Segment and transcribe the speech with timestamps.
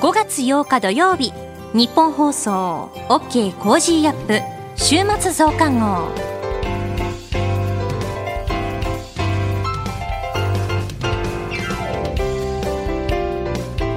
[0.00, 1.32] 5月8日土曜日
[1.74, 4.40] 日本放送 OK コージーアップ
[4.76, 6.08] 週末増刊号。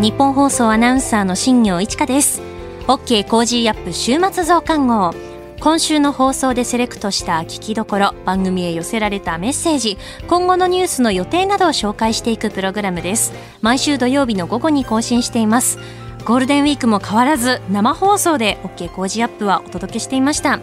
[0.02, 2.42] ニッポン放送アナウンサーの新行市佳です。
[2.88, 5.14] OK コージーアップ週末増刊号。
[5.62, 13.32] 今週の放送でセレクトした聞きどころ番組へ寄せられたメッセージ今後のニュースの予定などを紹介していくプログラムです。
[13.62, 15.78] 毎週土曜日の午後に更新しています。
[16.26, 20.60] ゴールデンウィークも変わらず生放送で OK 工事アップはお届けしていました。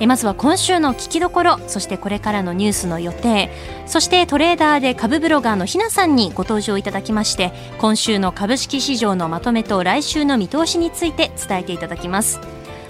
[0.00, 3.50] えまずは今週の聞きどころそしてこれからのニュースの予定
[3.86, 12.40] そしてトレーダーで株ブロガーのひなさんにご登場いただきまして今週の株式市場のまとめと来週の見通しについて伝えていただきます。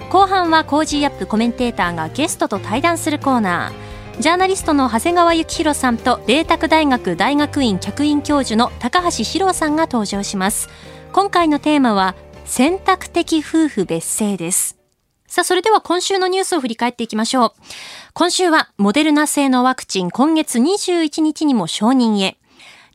[0.08, 4.20] 後半は Cozy up コメンテーターがゲストと対談するコーナー。
[4.20, 10.68] ジャーナリストの長谷川幸洋さんと麗澤大学大学院客員教授の高橋史郎さんが登場します。
[11.12, 12.14] 今回のテーマは
[12.44, 14.78] 選択的夫婦別姓です
[15.26, 17.52] さあ、それでは今週のニュースを振り返っていきましょう。
[18.14, 22.36] 今週は、モデルナ製のワクチン今月21日にも承認へ。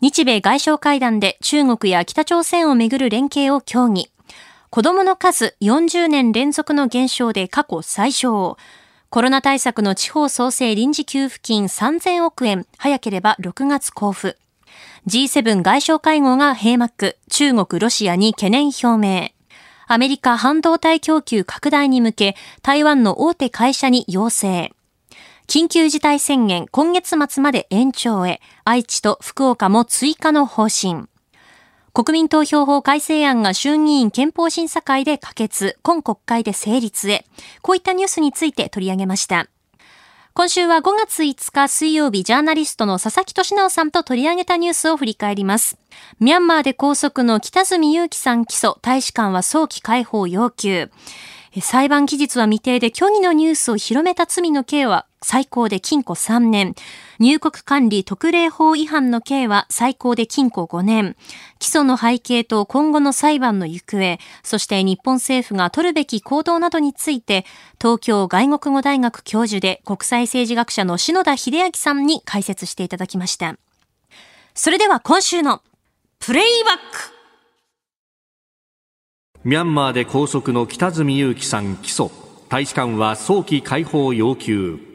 [0.01, 4.11] 日米外相会談で中国や北朝鮮をめぐる連携を協議。
[4.69, 8.57] 子供の数40年連続の減少で過去最小。
[9.09, 14.37] コロナ対策の地方創生臨時給付金3000億円、早ければ6月交付。
[15.07, 19.29] G7 外相会合が閉幕、中国、ロシアに懸念表明。
[19.87, 24.71] アメリカ半導体供給拡大に向け、台湾の大手会社に要請。
[25.47, 31.07] 緊急事態宣言今月末まで延長へ、愛知と福岡も追加の方針。
[31.93, 37.25] 国民投票法改正案が衆議院憲法審査会で可決、今国会で成立へ。
[37.61, 39.47] こういったニュースについて取り上げました。
[40.37, 45.77] 今週は5月5日水曜日ジャーナリストの佐々木俊直さんと取り上げたニュースを振り返ります。
[46.19, 50.91] ミャンマーで拘束の北住祐樹さん起訴、大使館は早期解放要求。
[51.61, 56.75] 裁判期日は未定で虚偽のニュースを広めた罪の刑は最高で禁錮3年。
[57.17, 61.15] 入国管理特例法違反の刑は最高で禁錮5年。
[61.57, 67.43] 起訴の背景と今後の裁判の行方、そして日本政府が取るべき行動などについて、
[67.81, 73.55] 東京外国語大学教授で国際政治学者の篠田秀明さんに解説していただきました。
[74.53, 75.63] それでは今週の
[76.19, 76.81] プレイバック
[79.43, 82.11] ミャンマーで拘束の北住祐樹さん起訴
[82.47, 84.94] 大使館は早期解放要求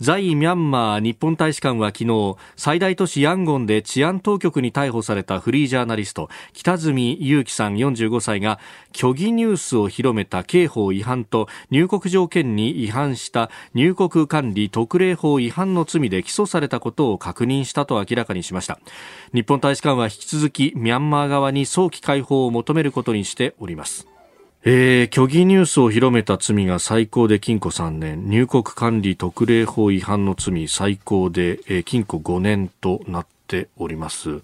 [0.00, 8.58] 在ミャンマー日本大使館は昨日最大都市ヤンゴンで治安当局に逮捕されたフリージャーナリスト北住祐樹さん45歳が
[8.96, 18.80] 虚偽ニュースを広めた刑法違反と入国条件に違反した入国管理特例法違反の罪で起訴されたことを確認したと明らかにしました。
[19.34, 24.09] 日本大使館は引き続きミャンマー側に早期解放を求めることにしております。
[24.62, 33.39] えー、虚偽ニュースを広めた罪が最高で禁錮3年、入国管理特例法違反の罪最高で、えー、禁錮5年となった。
[33.76, 34.42] おります。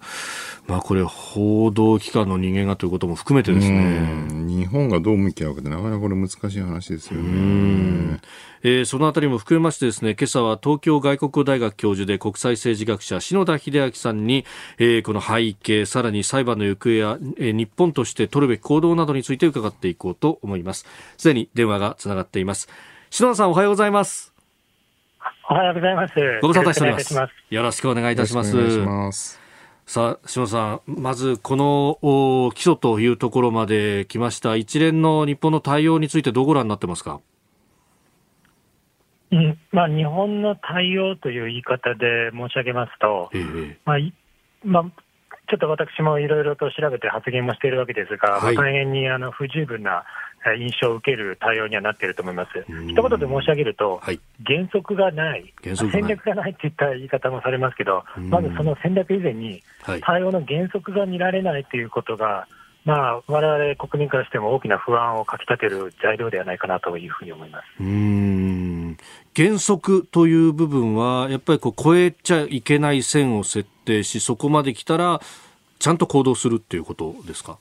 [0.67, 4.27] まあこれ報道機関の人間がということも含めてですね。
[4.47, 8.19] 日本がどう向き合うかってなかなかこれ難しい話ですよね。
[8.63, 14.45] えー、そのあたりも含めましてですね、今朝は東京外国語大学教授で国際政治学者篠田秀明さんに、
[14.77, 20.85] えー、この背景、さらに裁判の行方や、えー、日本として取るべき行動などについて伺っていこうと思います。
[21.17, 22.67] すでに電話がつながっています。
[23.09, 24.36] 篠田さんおはようございます。
[25.49, 26.13] おはようございます。
[26.41, 27.33] ご無沙汰しております。
[27.49, 29.39] よろしくお願いいたします。
[29.85, 37.21] さあ、篠田さん、まずこの起訴というところまで来ました一連の日本の対応についてどうご覧になってますか？
[39.31, 43.97] うんまあ、日本の対応という言い方で申し上げますと、ええ、まあ
[44.65, 44.83] まあ、
[45.49, 50.03] ちょっと私もいろいろと調べて発言もしているわけですが、はい、大変にあの不十分な
[50.55, 52.65] 印象を受ける対応にはなっていると思います。
[52.87, 59.63] 一言で申し上げると、はい、原則がない、戦略がないといった言い方もされますけど、まずその戦略以前に、
[60.01, 62.47] 対応の原則が見られないということが、
[62.85, 67.65] まあ、我々国民からしても大きな不安をかきたてる材料ではないかなというふうに思います。
[67.81, 68.97] うん。
[69.35, 75.19] 原則という部分は、やっぱりこう超えちゃいけない線を設定し、そこまで来たら、
[75.79, 77.57] ちゃんと行動するっていうことですか？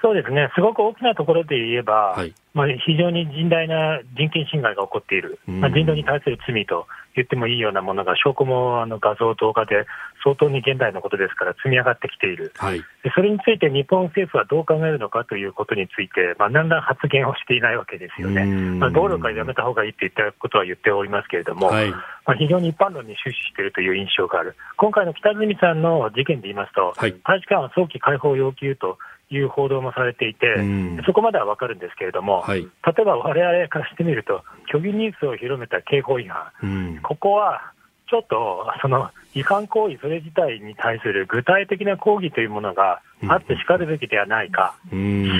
[0.00, 6.86] そうですね、すごく大きなところで言えば、はい、まあ、非常に甚大な人権侵害が起こっている、まあ、人道に対する罪と
[7.16, 9.86] 言ってもいいようなものが、証拠もあの画像、動画で
[10.28, 12.84] 相当に現代のことですから積み上がってきている、はい、で
[13.14, 28.98] それについて日本政府はどう考えるのかということについて、まあ、何ら発言をしていないわけですよね、まあ、暴力はやめたほうがいいといったことは言っておりますけれども、はい、まあ、非常に一般論に終始しているという印象がある、今回の北住さんの事件で言いますと、はい、大使館は早期解放要求と
[29.30, 32.68] いう報道もされていて、うん、そこまでは分かるんですけれども、はい、例
[33.00, 37.72] えばわれわれからしてみると、虚偽ニュースを広めた刑法違反、うん、ここは
[38.10, 44.94] ちょっとその違反行為それ自体に対する具体的な抗議というものがあってしかるべきではないか、し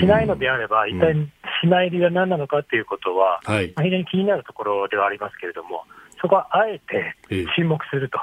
[0.05, 1.15] ないのであれば、一体
[1.61, 5.83] しない理由は何なのかということは、非常に気になるところではありますけれども、
[6.21, 7.15] そこはあえて
[7.55, 8.19] 沈黙すると。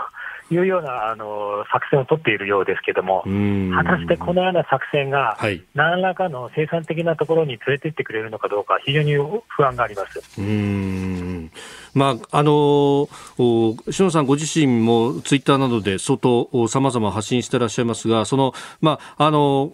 [0.50, 5.38] いうようなあの作戦を取っているようですけれども、果たしてこのような作戦が、
[5.75, 9.14] 何らかの生産的なところに連れていってくれるのかどうか、非常に
[9.48, 10.40] 不安があります。
[10.40, 11.50] うん
[11.94, 13.08] まあ、あの
[13.38, 19.72] 篠野さんご自身もツイッターなどで相当さまざま発信していらっしゃいますが、そのまああの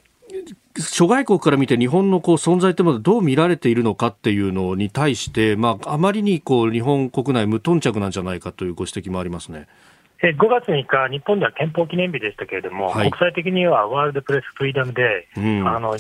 [0.79, 9.67] 諸外国から見て日本のこう存在というものはどう見られているのかっていうのに対して、まあ、あまりにこう日本国内無頓着なんじゃないかというご指摘もありますね。
[10.31, 15.97] 5月3日、日本では憲法記念日でしたけれども、はい、国際的にはワールドプレスフリーダムデー、うん、あの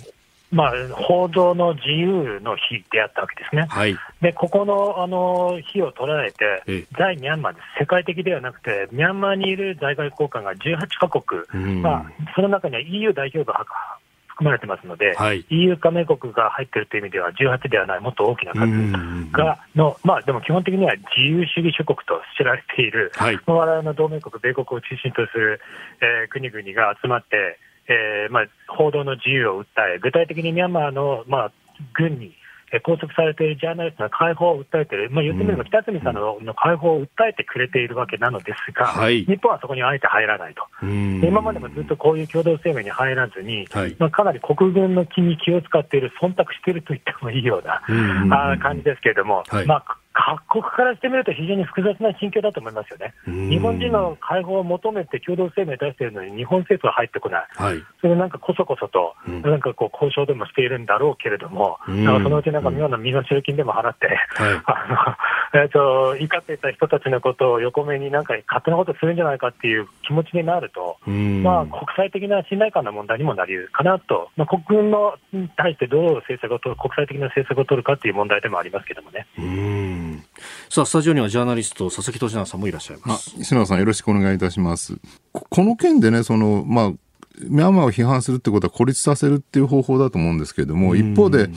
[0.52, 3.66] まあ、報道の自由の日であったわけですね。
[3.70, 7.80] はい、で、ここのあの日を捉えて、在ミャンマーです。
[7.80, 13.52] 世界的ではなくて、ミャンマーにいる在外交官が18カ国、うん、まあ、その中には EU 代表部
[14.42, 25.60] 含まれてますので、はい、EU 加盟国が入っているという意味では、18ではない、もっと大きな数がの、まあ、でも基本的には自由主義諸国と知られている、はい、我々の同盟国、米国を中心とする、
[26.00, 27.58] えー、国々が集まって、
[27.88, 29.66] えーまあ、報道の自由を訴
[29.96, 31.52] え、具体的にミャンマーの、まあ、
[31.94, 32.34] 軍に
[32.80, 53.14] 拘束されているジャーナリストの解放を訴えている、まあ、言ってみれば北角さんの解放を訴えてくれているわけなのですが、はい、日本はそこにあえて入らないと、今までもずっとこういう共同声明に入らずに、はい、まあ、かなり国軍の気に気を使っている、忖度していると言ってもいいような、あ感じですけれども、はい、まあ、各国からしてみると非常に複雑な心境だと思いますよね。
[53.26, 57.46] 日本人の解放を求めて共同声明出しているのに日本政府は入ってこない。
[57.54, 64.62] はい、それなんかこそこそと、なんかこう交渉でもしているんだろうけれども、なんかそのうちなんか妙な身の代金でも払って、はい、
[65.64, 79.26] えと、怒っていた人たちのことを横目になんか勝手なことするんじゃないかっていう気持ちになると、まあ国際的な信頼感の問題にもなりうるかなと、まあ国軍のに対してどう政策を取る、国際的な政策を取るかっていう問題でもありますけどもね。
[80.70, 83.34] さあ、スタジオにはジャーナリスト、佐々木俊直さんもいらっしゃいます。
[83.38, 84.96] 石野さん、よろしくお願いいたします。
[85.32, 86.88] この件でね、その、まあ、
[87.40, 91.48] ミャンマーを批判するってことは孤立させるっていう方法だと思うんですけれども、一方で、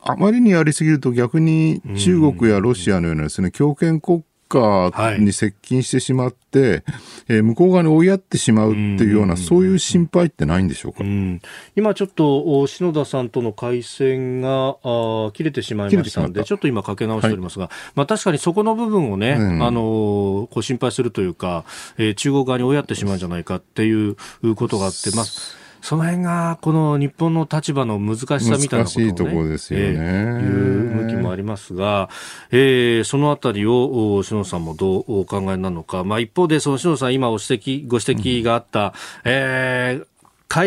[0.00, 6.82] あまりにやりすぎると逆に中国やロシアのようなですね、強権国家に接近してしまって、はい、
[7.28, 11.40] えー、向こう側に追いやってしまうっていうような、そういう心配ってないんでしょうか、うん、
[11.76, 21.64] 今ちょっと篠田さんとの回線があ切れてしまいましたので、ちょっと今かけ直しておりますが、はい、まあ確かにそこの部分をね、うん、あのこう心配するというか、
[21.98, 24.16] えー、中国側に追いやってしまうんじゃないかっていう
[24.56, 25.24] ことがあって、まあ
[25.82, 32.08] その辺がこの日本の立場の難しさみたいなことを、ね、難しいところですよね、えー、いう向きもありますが、
[32.50, 38.92] えー、そのあたりを篠さんもどうお考えなのか、まあ、一方でその篠さん今お指摘ご指摘があった、うん、
[39.24, 40.06] えー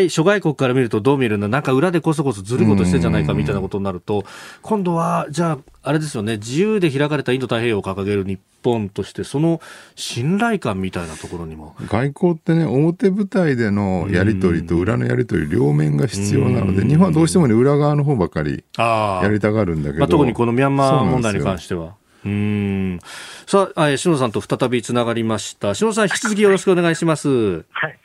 [0.08, 3.34] 諸外国から見るとどう見えるんだ、なんか裏でこそこそずることしてんじゃないか？
[3.34, 4.24] みたいなことになると、
[4.62, 9.60] 今度は、じゃあ、あれですよね、自由で開かれたインド太平洋を掲げる日本として、その
[9.96, 11.74] 信頼感みたいなところにも。
[11.86, 19.98] 外交ってね、表舞台でのやり取りと裏のやり取り、両面が必要なので、日本はどうしてもね、裏側の方ばかりやりたがるんだけど。
[19.98, 21.94] まあ、特にこのミャンマー問題に関しては。
[22.24, 23.00] うん
[23.48, 25.74] さあ、え篠さんと再びつながりました。
[25.74, 27.28] 篠さん、引き続きよろしくお願いします。
[27.28, 27.98] はい、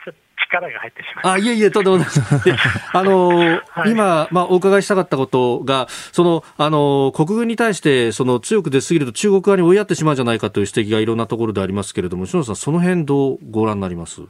[0.50, 2.06] 力が入ってしまいあ、いえいえ、とんでもない。
[2.92, 14.22] あのーはい、今、まあ、お伺いしたかったことが、その、あのー、国軍に対して、その、強く出すぎると中国側に追いやってしまうんじゃないかという指摘がいろんなところでありますけれども、篠田さん、その辺どうご覧になります？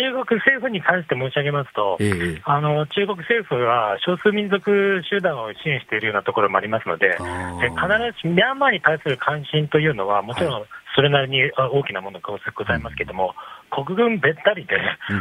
[0.00, 7.18] 中国政府に関して申し上げますと、ええ、あの中国政府は少数民族集団を支援しているようなところもありますので、
[7.62, 7.84] え必
[8.16, 10.64] ずしミャンマーに対する関心というのは、もちろん
[10.94, 13.34] それなりに大きなものがございますけれども、
[13.70, 14.76] 国軍べったりで、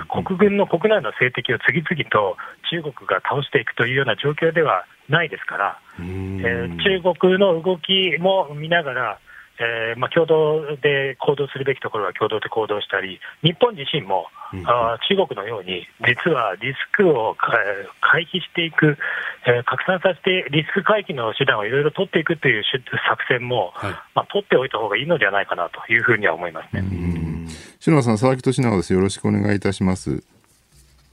[0.08, 2.38] 国軍の国内の政敵を次々と
[2.72, 9.20] 中国が倒していくというような状況ではないですから、えー、中国の動きも見ながら、
[9.60, 18.98] えーまあ、共同で行動するべきところは共同で行動したり、日本自身も、うん、あ中国のように、実はリスクを回避していく、
[19.46, 22.64] えー、拡散させてリスク回避の手段をいろいろ取っていくという
[23.08, 26.84] 作戦も、はい、まあ、取っておいた方がいいのではないかなというふうには思いますね。
[27.80, 28.94] 篠田さん、佐々木俊直です。
[28.94, 30.12] よろしくお願いいたします。
[30.12, 30.22] よ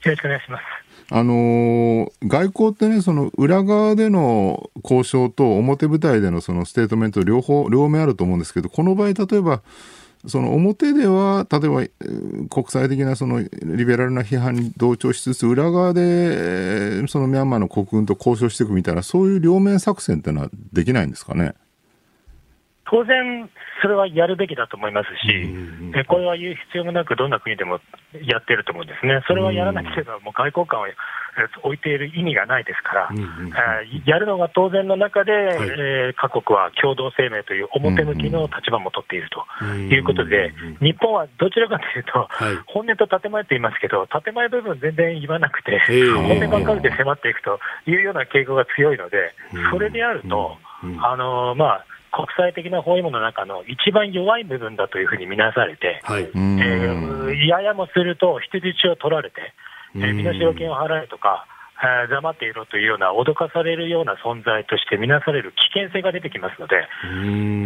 [0.05, 0.86] ろしくお願いします。
[1.09, 9.61] あの外交ってね、その裏側での交渉と表舞台でのそのステートメント両方、両面あると思うんですけど、この場合、例えば、
[10.25, 21.53] その表では、例えば国際的なそのリベラルな批判に同調しつつ、裏側でそのミャンマーの国軍と交渉していくみたいな、そういう両面作戦っていうのはできないんですかね？
[22.89, 23.49] 当然、
[23.81, 27.79] それはやるべきだと思いますし、これは言う必要もなく、どんな国でも
[28.23, 30.85] やってると思うんですね、それはやらなければ、もう外交官を
[31.63, 33.09] 置いている意味がないですから、
[34.05, 45.77] やるのが当然の中で、はい、えー、各国は共同声明という表向きの立場も取っているということで、日本はどちらかというと、はい、本音と建前と言いますけど、建前部分全然言わなくて、
[46.15, 49.33] 本音ばっかりで迫っていくというような傾向が強いので、
[49.71, 50.57] それであると、
[51.03, 59.53] あのまあ、国際的な包囲網の中の一番弱い部分だというふうに見なされて、はい、えー、ややもすると人質を取られて、
[59.95, 61.56] えー、身代金を払えとか、えー、
[62.09, 66.87] 黙っていろというような脅かされるような存在として見なされる危険性が出てきますので、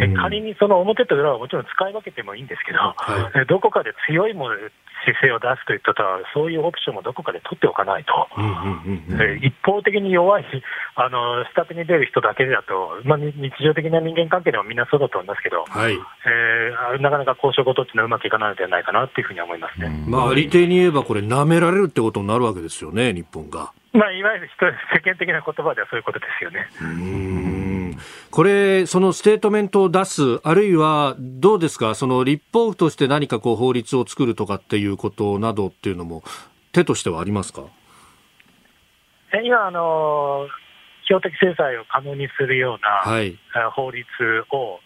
[0.03, 4.55] え仮にその表と裏はもちろん使い分けてもいいんですけど、はい、どこかで強いもの
[5.05, 6.03] 姿勢を出すといったと、
[6.33, 8.13] そういうオプションもどこかで取っておかないと、
[9.41, 10.45] 一方的に弱い
[10.95, 23.71] あの、下手に出る人だけだと、まあ、日常的な人間関係でもみんなそうだと思いますけど、はい、えー、なかなか交渉事っていうのはうまくいかないのではないかなというふうに思いますね、まあ、ありていに言えば、これ、舐められるってことになるわけですよね、日本が。
[23.93, 24.49] まあ、いわゆる
[24.93, 26.67] 世間的な言葉ではそういうことですよね。
[28.31, 36.23] これ、そのステートメントを出す、あるいはどうですか、その立法府として何かこう法律を作るとかっていうことなどっていうのも、
[36.71, 37.63] 手としてはありますか？
[39.43, 40.47] 今、あの、
[41.03, 43.37] 標的制裁を可能にするような、はい、
[43.75, 44.07] 法律
[44.51, 44.79] を、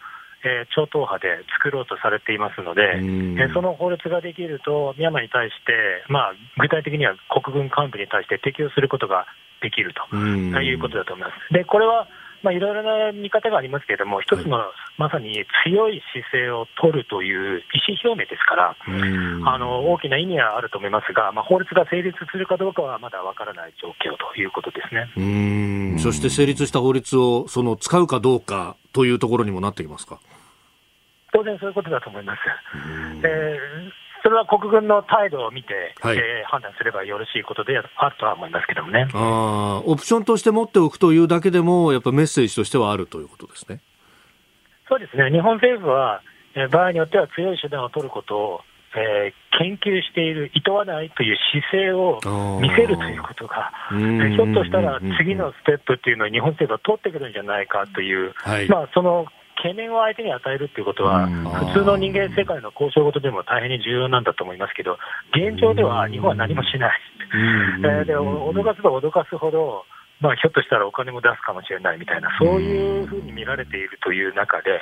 [0.46, 9.26] えー、超党派で作ろうとされていますので、えー、その法律ができると、ミャンマーに対して、まあ、具体的には国軍幹部に対して適用することが
[9.62, 10.16] できると
[10.62, 11.54] いうことだと思います。
[11.54, 12.08] でこれは
[12.44, 14.60] まあ、いろいろな見方がありますけれども、一つの
[15.00, 18.76] まさに強い姿勢を取るという意思表明ですから、
[19.52, 25.10] あの大きな意味はあると思いますが、まあ、法律が成立するかどうかはまだわからない状況ということですね。
[25.18, 25.98] うん。
[25.98, 30.20] そして成立した法律をその使うかどうかというところにもなってきますか？
[31.36, 32.40] 当然そういうことだと思います。
[33.24, 39.08] えーそれは国軍の態度を見て、はい、えー、判断すればよろしいことであるとは思いますけどもね。
[39.14, 43.82] あオプションとして持っておくというだけでも、やっぱメッセージとしてはあるということですね。
[44.90, 46.24] そうですね、日本政府は、
[46.56, 48.62] えー、場合によっては強い手段を取ることを、
[48.98, 52.20] えー、研究している、いとわないという姿勢を
[52.60, 64.98] 見せるということが、ひょっとしたら次のステップっていうのを日本政府は取ってくるんじゃないかという、はい、まあ、その懸念を相手に与えるということは、普通の人間世界の交渉事でも大変に重要なんだと思いますけど、
[65.34, 67.00] 現状では日本は何もしない、
[67.84, 69.86] えー、で脅かすと脅かすほど、
[70.22, 74.82] まあ、ひょっとしたらお金も出すかもしれないみたいな、そういうふうに見られているという中で、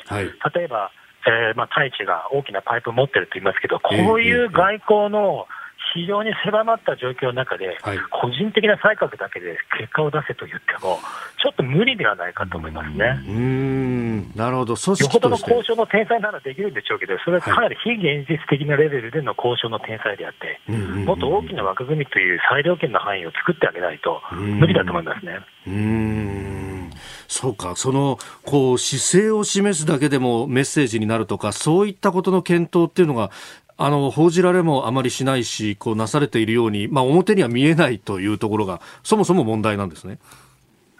[0.55, 0.91] 例えば、
[1.25, 5.47] えーまあ、太一が大きなパイプを持ってると言いますけど、こういう外交の、
[5.93, 10.99] 非常に狭まった状況の中で、はい、個人的な才覚だけで結果を出せと言っても、
[11.41, 13.23] ちょっと無理ではないかと思いますね。
[13.27, 14.31] うん。
[14.35, 20.59] なるほど、よほどの交渉の天才ならできるんでしょうけど、それはかなり非現実的なレベルでの交渉の天才であって、
[21.05, 25.39] もっと大きな枠組みという裁量権の範囲を作ってあげないと、無理だと思いますね。
[25.67, 26.89] うん。
[27.27, 33.31] そうか、そのこう姿勢を示すだけでもメッセージになるとか、そういったことの検討っていうのが、
[33.77, 40.19] あの報じられもあまりしないし、こうなされているように、まあ、表には見えないというところが、そもそも問題なんですね。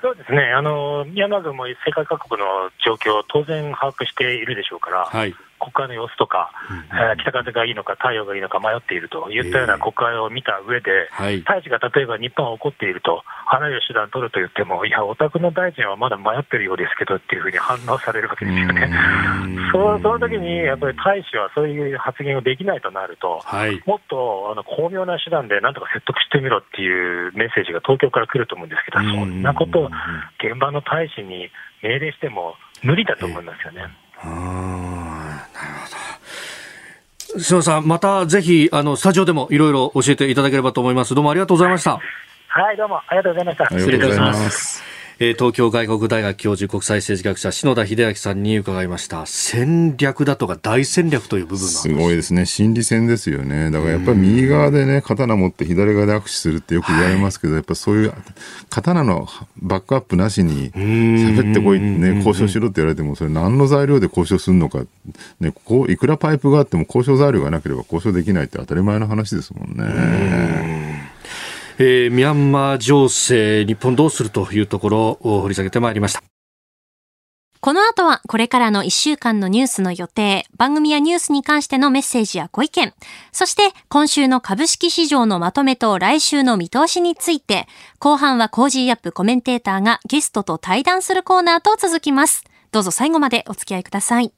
[0.02, 2.46] そうですね、あのミャンマー軍も世界各国の
[2.86, 6.52] 状況を当然把握しているでしょうから、はい、国会の様子とか、
[6.92, 18.92] えー、北風がいいのか、太陽がいいのか迷っているといったような国会を見た上で、えー、大使が例えば日本は怒っていると、あらゆる手段を取ると言っても、いや、お宅の大臣はまだ迷ってるようですけどっていうふうに反応されるわけですよね。
[19.72, 29.90] そその時にやっぱり大使はそういう発言をできないとなると、はい、もっとあの巧妙な手段でなんとか説得してみろっていうメッセージが東京から来ると思うんですけど、そんなことを
[30.44, 31.50] 現場の大使に
[31.82, 33.82] 命令しても無理だと思いますよね。
[33.82, 34.73] なる
[37.34, 37.44] ほど。
[37.44, 41.16] 島さん、またぜひ、あの、スタジオでもいろいろ教えていただければと思います。
[41.16, 42.00] どうもありがとうございました。
[42.48, 43.66] はい、どうもありがとうございました。
[43.78, 44.93] 失礼いたします。
[45.20, 49.26] え東京外国大学教授国際政治学者篠田秀明さんに伺いました。
[49.28, 52.46] 戦略だとか大戦略という部分すごいですね。
[52.46, 53.70] 心理戦ですよね。
[53.70, 58.14] だからやっぱり右側でね刀持って左側で握手するってよく言われますけど、はい、やっぱそういう
[58.70, 59.28] 刀の
[59.62, 64.84] バックアップなしに喋ってこいね交渉しろって言われてもそれ何の材料で交渉するのか。
[65.40, 71.03] ねこういくらパイプがあっても交渉材料がなければ交渉できないって当たり前の話ですもんね。
[71.78, 76.24] えー、ミャンマー情勢、日本どうするというところを掘り下げてまいりました。
[77.64, 82.94] この後はこれからの1週間のニュースの予定、番組やニュースに関してのメッセージやご意見、
[83.32, 87.66] そして今週の株式市場のまとめと来週の見通しについて、
[88.00, 92.44] 後半は Cozy up コメンテーターがゲストと対談するコーナーと続きます。
[92.74, 94.34] どうぞ最後までお付き合いください。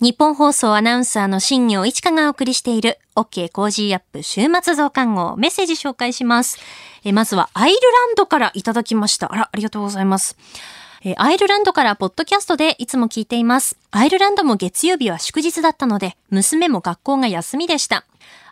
[0.00, 6.58] ニッポン放送アナウンサーの新行市佳がお送りしている OK コージーアップ週末増刊号メッセージ紹介します。
[7.04, 9.32] えまずはアイルランドからいただきました。
[9.32, 10.36] あら、ありがとうございます。
[11.04, 13.76] えアイルランドからポッドキャストでいつも聞いています。
[13.92, 18.04] アイルランドも月曜日は祝日だったので、娘も学校が休みでした。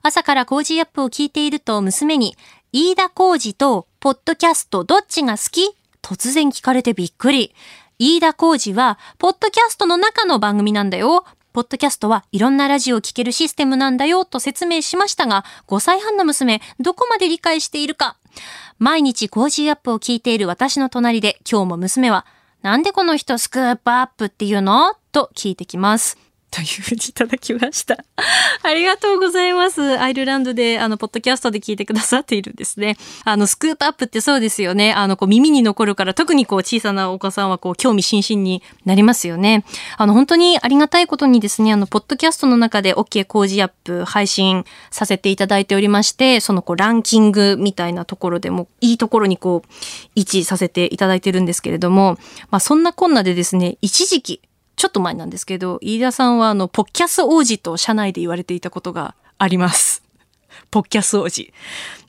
[0.02, 2.36] 朝から Cozy up を聞いていると娘に、
[2.72, 5.68] 飯田浩二とポッドキャストどっちが好き？
[6.02, 7.52] 突然聞かれてびっくり。
[7.98, 11.24] 飯田浩二は、ポッドキャストの中の番組なんだよ。
[11.52, 18.16] ポッドキャストはいろんなラジオを聴けるシステムなんだよと説明しましたが、5歳半の娘、どこまで理解しているか。
[18.78, 22.26] 毎日 Cozy up を聞いている私の隣で、今日も娘は、
[22.62, 24.94] なんでこの人 Scoop up っていうの？
[25.12, 26.16] と聞いてきます。
[26.52, 27.96] というふうにいただきました。
[28.62, 29.98] ありがとうございます。
[29.98, 32.98] アイルランドで、あの、ポッドキャストで聞いてくださっているんですね。
[33.24, 34.92] あの、 Scoop up ってそうですよね。
[34.92, 39.64] あの、こう、耳に残るから、特にこう、小さなお子さんは、こう、興味津々になりますよね。
[39.96, 49.68] あの、本当にありがたいことにですね、あの、ポッドキャストの中で OK 工事アップ配信させていただいておりまして、その、こう、ランキングみたいなところでも、いいところにこう、
[50.16, 52.18] 位置させていただいてるんですけれども、
[52.50, 54.42] まあ、そんなこんなでですね、一時期、
[54.82, 60.02] ちょっと前なんですけど、飯田さんはあの、ポッキャス王子と社内で言われていたことがあります。
[60.72, 61.54] ポッキャス王子。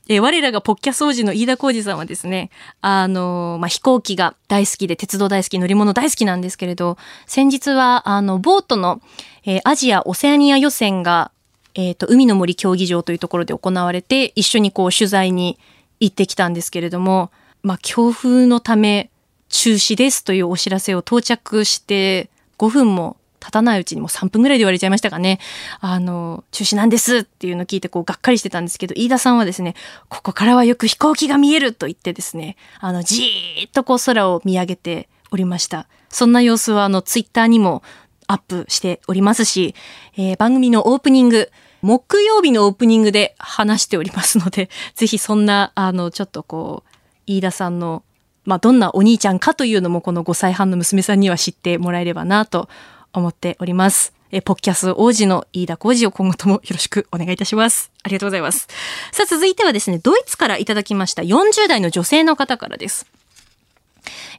[0.08, 2.50] え我らがポッキャス王子の飯田浩二さんはですね、
[2.80, 9.00] あの、まあ、飛行機が大好きで、鉄道大好き、乗り物大好きなんですけれど、先日は、あの、ボートの、
[9.44, 11.30] えー、アジア・オセアニア予選が、
[11.74, 15.60] えっ、ー、と、海の森競技場というところで行われて、一緒にこう、取材に
[16.00, 17.30] 行ってきたんですけれども、
[17.62, 19.10] まあ、強風のため、
[19.48, 22.28] 中止ですというお知らせを到着して
[22.64, 25.38] 5分も経たないうちにもう3分ぐらいで言われちゃいましたかね。
[25.80, 29.74] あの、中止なんですっていうのを聞いてこうがっかりしてたんですけど、飯田さんはですね、
[30.08, 35.88] ここからはよく飛行機が見えると言ってですね、あの、じーっとこう空を見上げておりました。
[36.08, 37.82] そんな様子はあの、ツイッターにも
[38.26, 39.74] アップしておりますし、
[40.16, 41.50] えー、番組のオープニング、
[41.82, 46.90] 木曜日のオープニングで話しておりますので、ぜひそんな、あの、ちょっとこう、
[47.26, 48.03] 飯田さんの
[48.44, 52.68] まあ、どんなお兄ちゃんかというのもこの5歳半の娘さんには知ってもらえればなと
[53.12, 54.12] 思っております。
[54.30, 57.92] え、ポッキャス王子の飯田浩二を今後ともよろしくお願いいたします。
[58.02, 58.66] ありがとうございます。
[59.12, 63.06] さあ、続いてはですね、ドイツからいただきました40代の女性の方からです。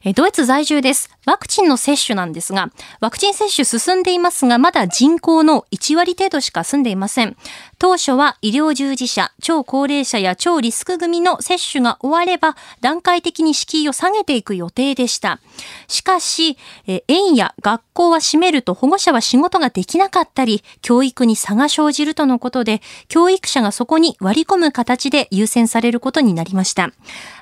[0.04, 1.10] えドイツ在住です。
[1.26, 7.36] ワクチンの接種なんですが、ワクチン接種進んでいますが、まだ人口の1割程度しか済んでいません。
[7.78, 15.40] 当初は医療従事者、超高齢者や超リスク組の接種が終われば、段階的に敷居を下げていく予定でした。
[15.88, 26.90] しかし、え園や学校は閉めると保護者は仕事ができなかったり、教育に差が生じるとのことで、教育者がそこに割り込む形で優先されることになりました。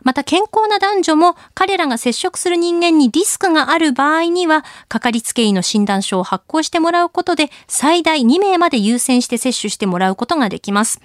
[0.02, 11.00] また健康な男女も彼らが接触する人間にリスクがある場合には、かかりつけ医の診断書を発行してもらうことで、最大2名まで優先して接種してもらうことができます。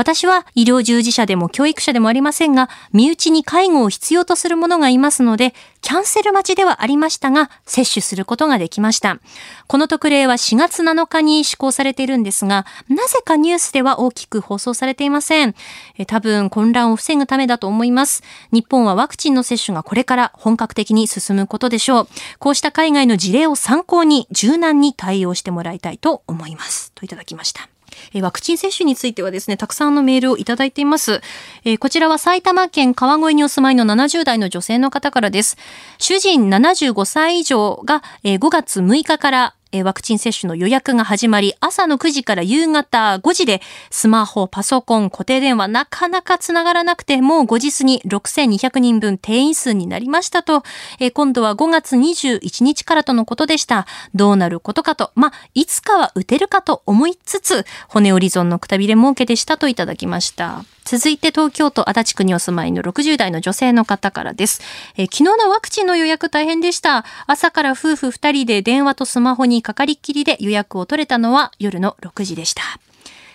[0.00, 9.18] 私は医療従事者でも教育者でもありませんが、身内に介護を必要とする者がいますので、キャンセル待ちではありましたが、接種することができました。
[9.66, 15.54] この特例は4月7日に施行されているんですが、なぜかニュースでは大きく放送されていません。
[15.98, 18.22] え多分混乱を防ぐためだと思います。
[18.52, 22.08] 日本はワクチンの接種がこれから本格的に進むことでしょう。
[22.38, 26.90] こうした海外の事例を参考に柔軟に対応してもらいたいと思います。
[26.94, 27.68] といただきました。
[28.14, 31.20] えワクチン接種についてはですね、たくさんのメールをいただいています。
[31.64, 35.56] え、こちらは埼玉県川越にお住まいの70代の女性の方からです。
[35.98, 50.64] 主人75歳以上が、えー、5月6日からえワクチン接種の予約が始まり、朝の9時から夕方5時で、スマホ、パソコン、固定電話、なかなか繋がらなくて、もう5時過ぎ6200人分定員数になりましたと、
[50.98, 53.86] え今度は5月21日からとのことでした。
[54.14, 60.64] どうなることかと、まいつかは打てるかと思いつつ、骨折り損のくたびれ儲けでしたといただきました。
[60.90, 64.60] 続いて東京都足立区にお住まいの60代の女性の方からです。
[64.96, 67.04] え昨日のワクチンの予約大変でした。
[67.28, 72.89] 朝から夫婦2人で電話とスマホにかかりっきりで予約を取れたのは夜の6時でした。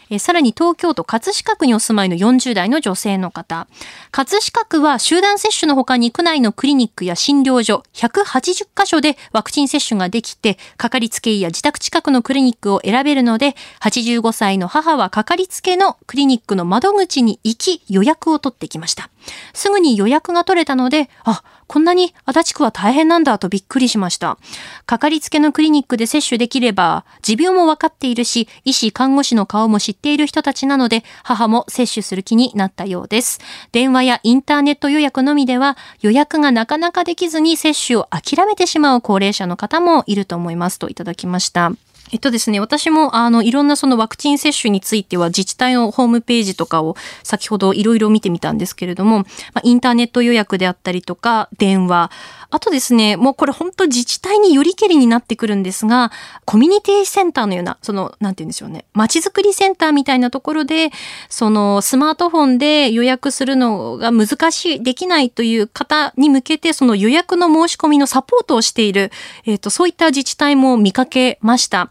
[0.10, 3.68] えさらに東京都葛飾区にお住まいの40代の女性の方。
[4.12, 19.10] 葛飾区は集団接種の他に区内のクリニックや診療所180カ所でワクチン接種ができて、かかりつけ医や自宅近くのクリニックを選べるので、85歳の母はかかりつけのクリニックの窓口に行き予約を取ってきました。
[19.54, 24.38] すぐに予約が取れたので、あ、こんなに足立区は大変なんだとびっくりしました。
[24.86, 33.40] かかりつけのクリニックで接種できれば、持病もわかっているし、医師、看護師の顔も知っている人たちなので、母も接種する気になったようです。
[33.72, 41.72] 電話やインターネット予約のみでは、予約がなかなかできずに接種を諦めてしまう高齢者の方もいると思いますといただきました。
[42.12, 52.12] えっとですね、私もあのいろんなそのワクチン接種については自治体のホームページとかを先ほどいろいろ見てみたんですけれども、まあ、インターネット予約であったりとか電話、
[52.50, 56.12] あとですね、もうこれ本当自治体によりけりになってくるんですが、
[56.46, 60.92] コミュニティセンターのような、その、なんて言うんでしょうね、街づくりセンターみたいなところで、
[61.30, 69.12] そのスマートフォンで予約するのが難しい、できないという方に向けて、その予約の申し込みのサポートをしている、
[69.46, 71.90] えっ、ー、と、そういった自治体も見かけました。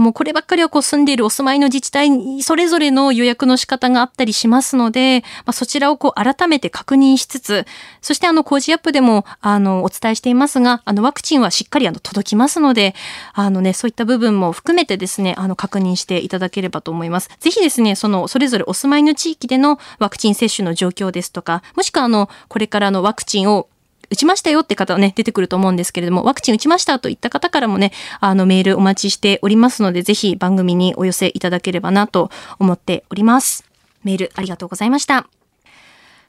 [0.00, 7.66] もうこればっかりはこう住んでいるお住まいの自治体にそれぞれの予約の仕方があったりしますので、まあ、そちらをこう改めて確認しつつ、
[8.00, 12.94] そしてあの工事アップでもあのお伝えしていますが、あのワクチンはしっかりあの届きますので、
[13.34, 17.30] あのね、そういった部分も含めてですね、あの確認していただければと思います。
[17.38, 23.68] ぜひですね、そのそれぞれお住まいの地域でのワクチン接種の状況ですとか、もしくはあのこれからのワクチンを
[24.10, 33.64] 打ちましたよって方はね、出てくると思うんですけれども、ワクチン打ちましたといった方からもね、あのメールお待ちしておりますので、ぜひ番組にお寄せいただければなと思っております。
[34.02, 35.28] メールありがとうございました。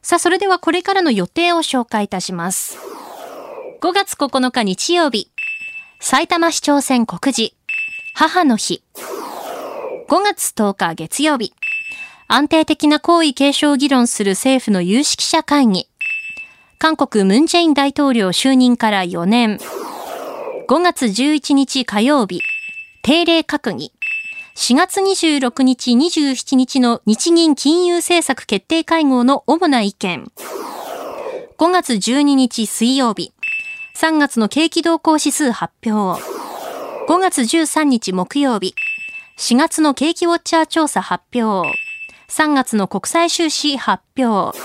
[0.03, 2.77] さあ、それではこれからの予定を紹介いたします。
[3.81, 5.31] 5月9日日曜日、
[5.99, 7.55] 埼玉市長選告示、
[8.13, 8.83] 母の日。
[10.07, 11.51] 5月10日月曜日、
[12.27, 15.89] 安定的な皇位継承を議論する政府の有識者会議。
[16.77, 19.57] 韓国ムンジェイン大統領就任から4年。
[20.67, 22.43] 5月11日火曜日、
[23.01, 23.93] 定例閣議。
[24.53, 30.31] 4月26日、27日の日銀金融政策決定会合の主な意見。
[31.57, 33.33] 5月12日水曜日、
[34.01, 36.19] 3月の景気動向指数発表。
[37.07, 38.73] 5月13日木曜日、
[39.37, 41.71] 4月の景気ウォッチャー調査発表。
[42.27, 44.57] 3月の国際収支発表。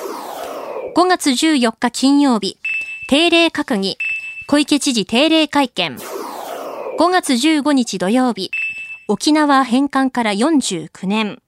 [0.94, 2.56] 5月14日金曜日、
[3.10, 3.98] 定例閣議、
[4.46, 5.98] 小池知事定例会見。
[6.98, 8.50] 5月15日土曜日、
[9.06, 11.42] 沖縄返還から49年。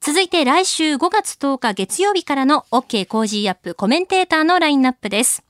[0.00, 5.42] 続いて来週5月10日月曜日からの OK コージーアップコメンテーターのラインナップです。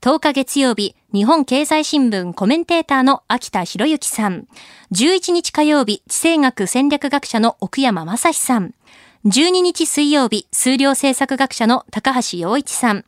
[0.00, 4.46] 10日月曜日、日本経済新聞コメンテーターの秋田浩之さん。
[4.92, 8.74] 11日火曜日、地政学戦略学者の奥山正史さん。
[9.24, 13.04] 12日水曜日、数量政策学者の高橋洋一さん。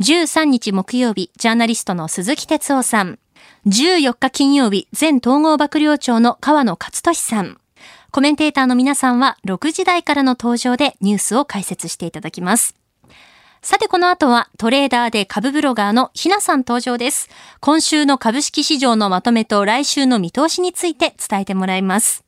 [0.00, 3.18] 13日木曜日、ジャーナリストの鈴木哲夫さん。
[3.66, 7.58] 14日金曜日、前統合幕僚長の川野勝利さん。
[8.10, 12.77] コメンテーターの皆さんは6時台からの登場でニュースを解説していただきます。
[13.60, 17.28] さてこの後はトレーダーで株ブロガーのひなさん登場です。
[17.60, 22.24] 今週の株式市場のまとめと来週の見通しについて伝えてもらいます。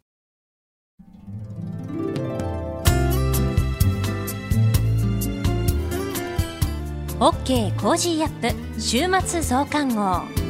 [7.21, 10.50] OK コージーアップ週末増刊号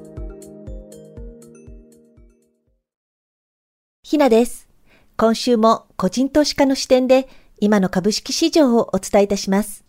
[4.11, 4.67] ひなです。
[5.15, 7.29] 今週も個人投資家の視点で
[7.61, 9.85] 今の株式市場をお伝えいたします。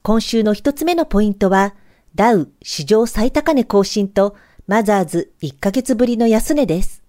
[0.00, 1.74] 今週の一つ目のポイントは、
[2.14, 4.36] ダウ史上最高値更新と
[4.66, 7.02] マザーズ1ヶ月ぶりの安値です。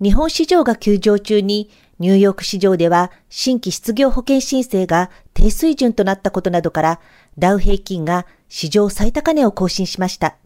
[0.00, 7.00] 日本市場が休場中にニューヨーク市場では新規失業保険申請が低水準となったことなどから
[7.36, 10.36] ダウ平均が史上最高値を更新しました。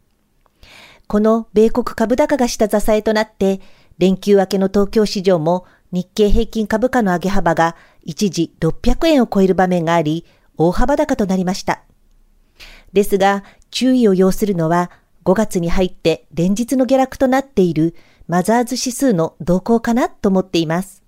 [1.06, 3.60] この米国株高が下支えとなって
[4.02, 11.84] 連休明けの東京市場も日経平均株価の上げ幅が一時600円を超える場面があり大幅高となりました。
[12.92, 14.90] ですが注意を要するのは
[15.24, 17.94] 5月に入って連日の下落となっている
[18.26, 21.04] マザーズ指数の動向かなと思っています。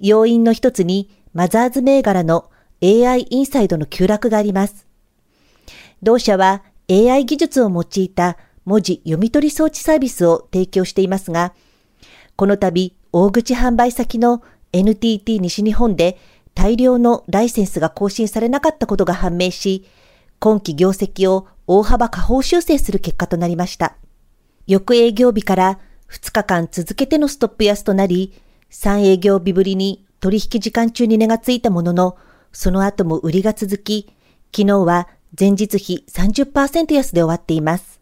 [0.00, 2.50] 要因の一つにマザーズ銘柄の
[2.82, 4.88] AI インサイドの急落があります。
[6.02, 11.54] 同社は AI 技術を用いた文字読み取り装置サービスを提供していますが、
[12.38, 16.20] この度大口販売先の NTT 西日本で
[16.54, 19.88] 大量のライセンスが更新されなかったことが判明し、
[20.38, 23.96] 今期業績を大幅下方修正する結果となりました。
[24.68, 25.80] 翌営業日から
[26.12, 32.16] 2日間続けてのストップ安となり、3営業日ぶりに取引時間中に値がついたものの、
[32.52, 34.14] その後も売りが続き、
[34.54, 38.00] 昨日は前日比30%安で終わっています。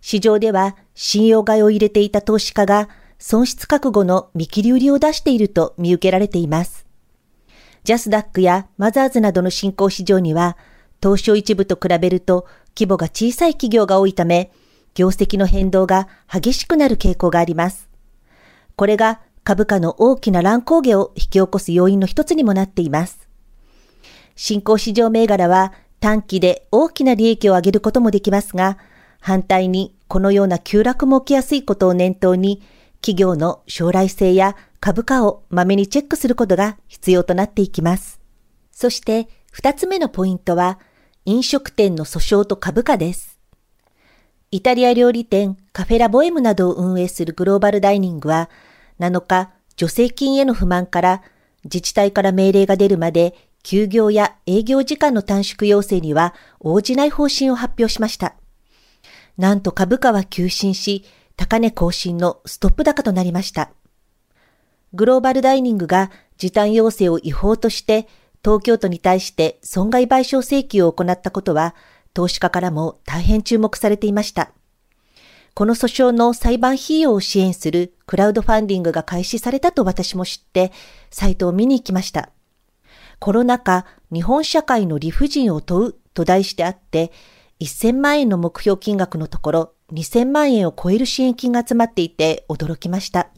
[0.00, 6.86] 市場では信用買いを入れていた投資家が損失覚悟の見切り売りを出していると見受けられています。
[7.84, 10.56] ジャスダックやマザーズなどの新興市場には、
[11.02, 12.46] 東証一部と比べると
[12.76, 14.50] 規模が小さい企業が多いため、
[14.94, 17.88] 業績の変動が激しくなる傾向があります。
[18.76, 23.28] これが株価の大きな乱高下を引き起こす要因の一つにもなっています。
[24.36, 28.78] 新興市場銘柄は短期で大きな利益を上げることもできますが、
[29.20, 32.62] 反対にこのような急落も起きやすいことを念頭に、
[33.04, 38.18] 企業の将来性や株価をまめにチェックすることが必要となっていきます。
[38.72, 40.78] そして二つ目のポイントは、
[41.26, 43.38] 飲食店の訴訟と株価です。
[44.50, 48.48] イタリア料理店カフェラボエムなどを運営するグローバルダイニングは、
[48.98, 51.22] 7日、助成金への不満から
[51.64, 58.34] 自治体から命令が出るまで休業や営業時間の短縮要請には応じない方針を発表しました。
[59.36, 61.04] なんと株価は急進し、
[61.36, 63.70] 高値更新のストップ高となりました。
[64.92, 68.06] グローバルダイニングが時短要請を違法として
[68.44, 71.74] 東京都に対して損害賠償請求を行ったことは
[72.12, 74.52] 投資家からも大変注目されていました。
[75.54, 80.72] この訴訟の裁判費用を支援するクラウドファンディングが開始されたと私も知って、
[81.10, 82.30] サイトを見に行きました。
[83.20, 87.12] コロナ禍、日本社会の理不尽を問うと題してあって、
[87.64, 93.28] 1000万円の目標金額のところ、2000万円を超える支援金が集まっていて驚きました。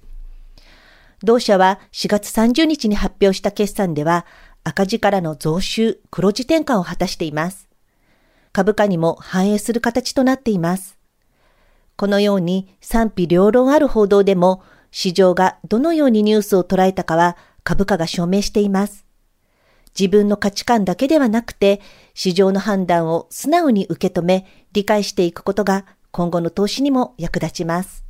[1.23, 4.27] 同社は4月30日に発表した決算では、
[4.65, 7.69] 赤字からの増収、黒字転換を果たしています。
[8.53, 10.97] 株価にも反映する形となっています。
[11.97, 19.05] このように賛否両論ある報道でも市場がどのようにニュースを捉えたかは株価が証明しています。
[19.99, 21.81] 自分の価値観だけではなくて
[22.17, 28.07] 市場の判断を素直に受け止め理解していくことが今後の投資にも役立ちます。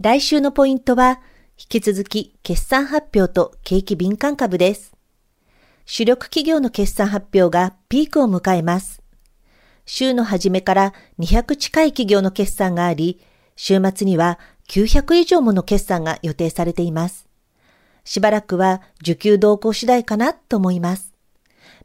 [0.00, 1.20] 来週のポイントは
[1.56, 4.92] 引き続き決算発表と景気敏感株です。
[5.84, 9.00] 主力企業の決算発表がピークを迎えます。
[9.84, 13.20] 週の初めから200近い企業の決算があり、
[13.54, 17.28] 週末には900以上もの決算が予定されています。
[18.02, 21.15] しばらくは受給動向次第かなと思います。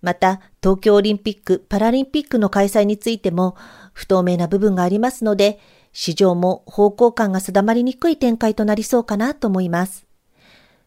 [0.02, 3.56] また、東京オリンピック・パラリンピックの開催についても
[3.94, 5.60] 不透明な部分がありますので、
[5.94, 10.08] 市場も方向感が定まりにくい展開となりそうかなと思います。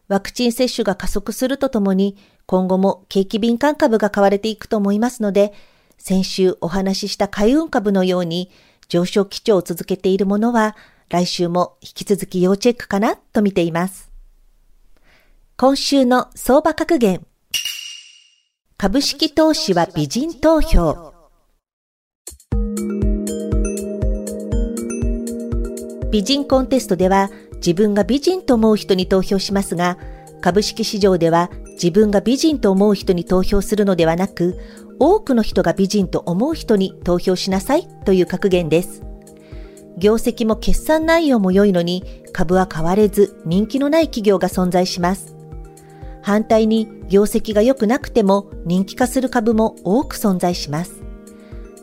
[0.07, 5.53] ワクチン接種が加速するとともに、今後も景気敏感株が買われていくと思いますので、
[5.97, 8.51] 先週お話しした海運株のように
[8.89, 10.75] 上昇基調を続けているものは
[11.09, 14.11] 来週も引き続き要チェックかなと見ています。
[15.57, 17.25] 今週の相場格言。
[18.77, 21.13] 株式投資は美人投票。
[26.11, 29.97] 美人コンテストでは自分が美人と思う人に投票しますが、
[30.41, 31.49] 株式市場では
[31.81, 34.59] 自分が美人と思う人に投票するのではなく、
[34.99, 39.03] 多くの人が美人と思う人に投票しなさいという格言です。
[39.97, 45.34] 業績も決算内容も良いのに株は買われず人気のない企業が存在します。
[46.25, 51.03] 反対に業績が良くなくても人気化する株も多く存在します。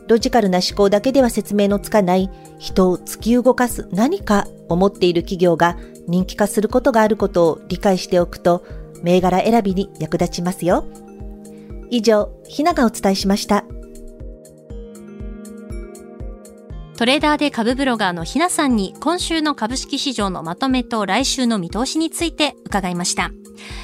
[0.09, 2.29] ロジカルな思考だけでは説明のつかない
[2.59, 5.77] 人を突き動かす何かを持っている企業が
[6.09, 8.65] 人気化することがあることを理解しておくと
[9.01, 10.83] 銘柄選びに役立ちますよ。
[11.89, 13.63] 以上、ひながお伝えしました。
[16.97, 23.31] トレーダーで株ブロガーのひなさんに今週の株式市場のまとめと来週の見通しについて伺いました。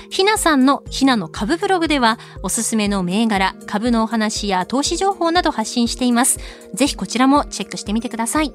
[0.09, 6.39] ひなさんのひなの株ブログではおすすめの銘柄、株のお話や投資情報など発信しています。
[6.73, 8.53] ぜひこちらもチェックしてみてください。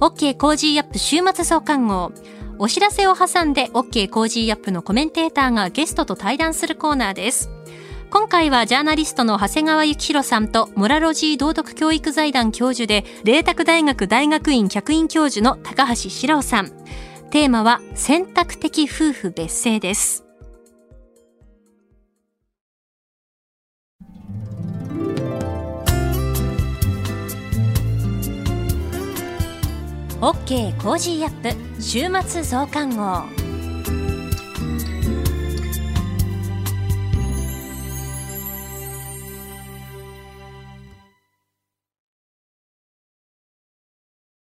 [0.00, 2.12] OK コージーアップ週末増刊号。
[2.58, 7.50] お知らせを挟んで OK コージーアップのコメンテーターがゲストと対談するコーナーです。
[8.10, 16.72] 今回はジャーナリストの長谷川幸洋さんとモラロジー道徳教育財団教授で麗澤大学大学院客員教授の高橋史郎さん。
[17.30, 20.24] テーマは選択的夫婦別姓です。
[30.24, 33.24] OK コージーアップ週末増刊号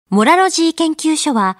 [0.09, 1.59] モラロジー研究所は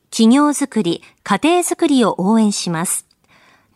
[0.11, 3.07] 企業づくり、家庭づくりを応援します。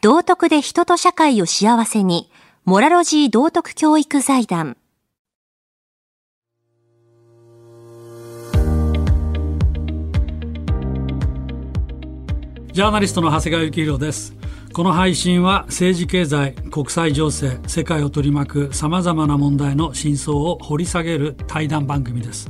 [0.02, 2.30] 道徳で人と社会を幸せに、
[2.65, 4.76] モラロジー道徳教育財団。
[12.74, 14.36] ジャーナリストの長谷川幸宏です。
[14.74, 22.50] この配信は政治経済、国際情勢、世界を取り巻く様々な問題の真相を掘り下げる対談番組です。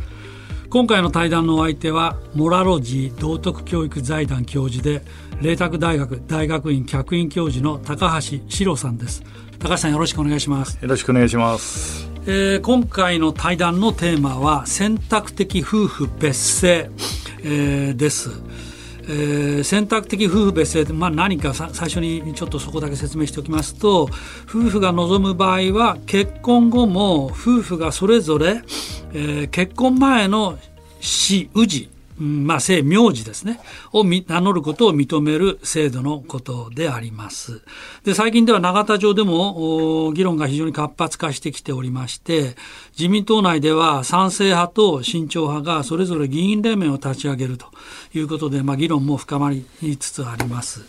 [0.75, 5.03] 今回の対談のお相手はモラロジー道徳教育財団教授で
[5.41, 9.23] 麗澤大学大学院客員教授の高橋史郎さんです。
[9.57, 10.77] 高橋さんよろしくお願いします。
[10.81, 12.11] よろしくお願いします。
[12.27, 16.89] えー、今回の対談のテーマは選択的夫婦別姓、
[17.45, 18.31] えー、です。
[19.07, 24.09] えー、選択的夫婦別姓で、まあ、何か最初にちょっとそこだけ説明しておきますと
[24.47, 28.61] 夫婦が望む場合は結婚後も夫婦がそれぞれ、
[29.13, 30.57] えー、結婚前の
[30.99, 33.60] 死氏まあ、姓名字ですね、
[33.91, 37.62] を名乗ることを認める制度のことであります。
[38.04, 42.56] で、最近では永田町でも議論が非常に活発化してきておりまして、
[42.97, 47.67] 自民党内では賛成派と慎重派がそれぞれ議員連盟を立ち上げると
[48.13, 49.65] いうことで、まあ、議論も深まり
[49.97, 50.82] つつあります。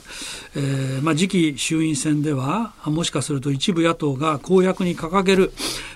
[0.54, 5.52] えー、まあ、次期衆院選では、もしかすると一部野党が公約に掲げる、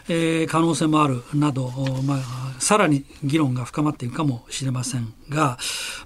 [0.08, 1.70] えー、可能性もあるなど、
[2.04, 2.18] まあ、
[2.60, 5.58] さらに議論が深まっていくかもしれませんが、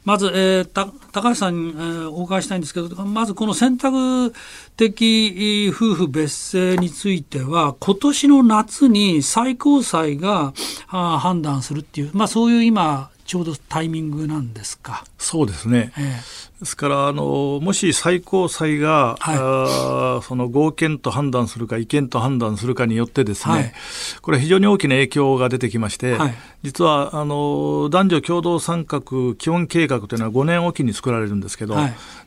[0.04, 0.64] まず、えー、
[1.12, 4.32] 高橋さんに、えー、お伺いしたいんですけど、まずこの選択
[4.76, 10.54] 的夫婦別姓については、今年の夏に最高裁が
[10.86, 15.04] 判断するっていう、まあ、そういう今、ちょうどタイミングなんですか？
[15.18, 15.92] そうですね。
[15.98, 23.72] えー、ですからあの、もし最高裁が、はい、その合憲と判断するか、違憲と判断するかによってですね、はい、
[24.20, 29.00] これ、非常に大きな影響が出てきまして、はい、実はあの男女共同参画
[29.36, 31.76] 基本計画というのは5年おきに作られるんですけど、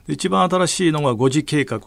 [0.08, 1.80] 一番新しいのが5次計画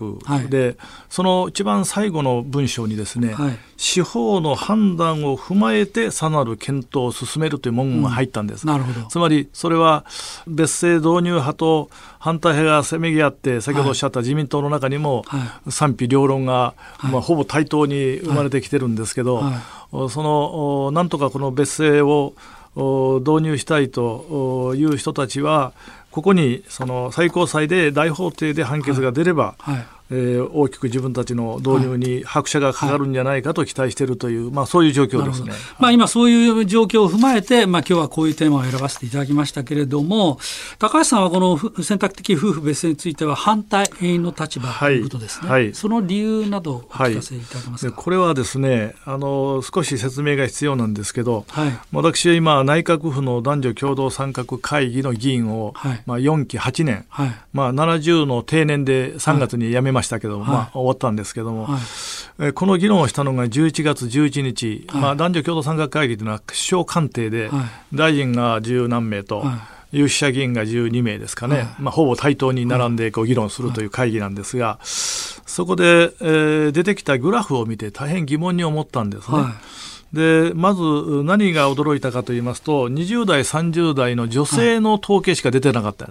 [0.49, 0.77] で、
[1.09, 3.35] その一番最後の文章にですね、
[3.77, 8.65] 司法の判断を踏まえてさなる検討を進めるという文言が入ったんです。
[8.65, 9.07] うん、なるほど。
[9.09, 10.05] つまりそれは
[10.47, 15.25] 別姓導入派と反対派がせめぎ合って、先ほどおっしゃった自民党の中にも
[15.69, 19.43] 賛否両論が、まあ、ほぼ対等に生まれてきてるんですけど、
[20.11, 22.35] そのなんとかこの別姓を
[22.77, 25.73] 導入したいという人たちは、
[26.11, 29.75] ここにその最高裁で大法廷で判決が出れば、はい。
[29.77, 40.39] はいえー、大きく自分たちの導入に拍車がかかるんじゃないかと期待しているという、はい、まあ、そういう状況ですね、まあ、今、そういう状況を踏まえて、まあ今日はこういうテーマを選ばせていただきましたけれども、
[40.79, 51.45] 高橋さんはこの選択的夫婦別姓については反対の立場ということですね、はい、その理由などお聞かせいただけますか、これはですねあの、少し説明が必要なんですけど、
[51.93, 55.75] 私は今、内閣府の男女共同参画会議の議員を、
[56.07, 57.07] まあ、4期8年、
[57.53, 61.81] まあ、70の定年で3月に辞めまましたけども、はい、まあ、終わったんですけども、はい、
[62.49, 67.51] えこの議論をしたのが11月11日、はい、まあ、男女共同参画会議というのは首相官邸で、
[67.93, 69.45] 大臣が十何名と、
[69.93, 73.87] 有識者議員が12名ですかね、まあ、ほぼ対等に並んでこう議論するとい。
[73.87, 75.85] う会議なんですが、そこで、
[76.21, 79.39] えー、出てきたグラフを見て大変疑問に思ったんですね。
[80.13, 80.83] でまず
[81.25, 86.09] 何が驚いたかと言いますと、20代、30代の女性の統計しか出てなかった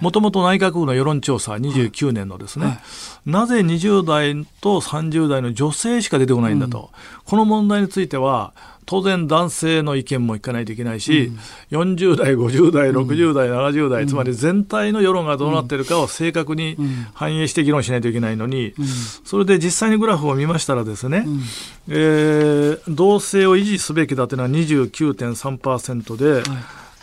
[0.00, 2.74] もともと内閣府の世論調査、29年のですね、はい。
[2.74, 8.52] はい、なぜ20代と30代の女性しか出てこないんだと、うん、この問題については、
[8.86, 11.32] 当然男性の意見もいかないといけないし、
[11.72, 16.76] うん、40代、50代、60代、うん、70代、つまり全体の世論がどうなっているかを正確に
[17.12, 21.40] 反映して議論しないといけないのに、うん、それで実際にグラフを見ましたらですね、うん、
[21.88, 26.42] えー、同性を維持すべきだというのは29.3%で、はい。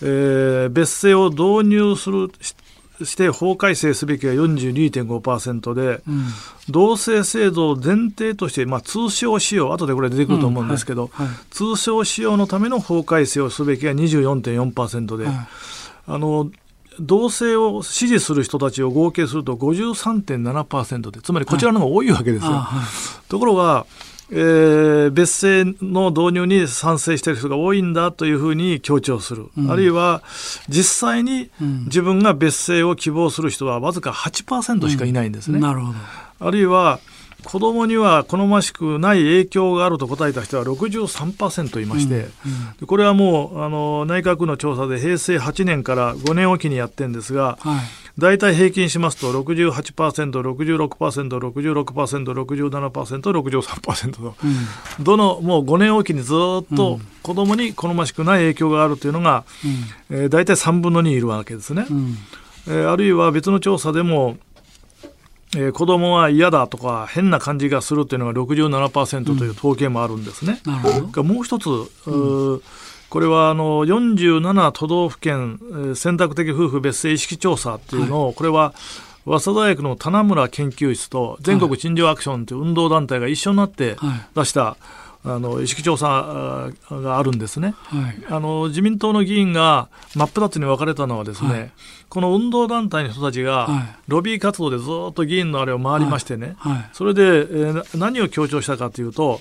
[0.02, 2.30] えー、別姓を導入する
[3.06, 6.26] して法改正すべきは42.5%で、うん、
[6.70, 15.36] 同性制度を前提として、まあ、通称使用、後でこれ出てくると思うんですけど、うんはいはい、通称使用のための法改正をすべきは24.4%で、はい、
[16.08, 16.52] あの
[17.00, 22.68] 同性を支持する人たちを合計すると53.7%で、つまりこちらの方が多いわけですよ。
[23.30, 23.86] ところが
[24.32, 30.24] えー、別姓の導入に賛成している人が多いんだというふうに強調する、うん、あるいは
[30.70, 31.52] 実際に
[31.86, 35.56] 自分が別姓を希望する人はわずか8%しかいないんですね。
[35.56, 36.00] うん、なるほど。
[36.40, 37.00] あるいは
[37.44, 42.22] 子供には好ましくない影響があると答えた人は63%いまして、うん。
[42.22, 59.46] うん、これはもうあの内閣の調査で平成8年から5年おきにやってるんですが、はい大体平均しますと68%、66%、66%、67%、63%と、うん、どのもう5年おきにずっと子どもに好ましくない影響があるというのが、
[60.10, 61.88] うん、えー、大体3分の2いるわけですね。
[61.90, 62.18] うん、
[62.68, 64.38] えー、あるいは別の調査でも
[65.56, 70.60] えー、子供は嫌だとか変な感じがするというのが67%という統計もあるんですね。
[71.16, 72.62] うん、もう一つ、うん、
[73.14, 75.60] これはあの47都道府県
[75.94, 78.74] 選択的夫婦別姓意識調査っていうのを、はい、これは
[79.26, 83.98] 早稲田大学の棚村研究室と全国陳情アクションという運動団体が一緒になって
[84.36, 84.78] 出した、は
[85.26, 91.72] い、あの意識調査があるんですね、はい、あの自民党の議員が真っ二つに分かれたのはですね、
[92.10, 93.70] この運動団体の人たちが
[94.08, 96.56] ロビー活動でずっと議員のあれを回りましてね、
[96.94, 99.40] それで、えー、何を強調したかというと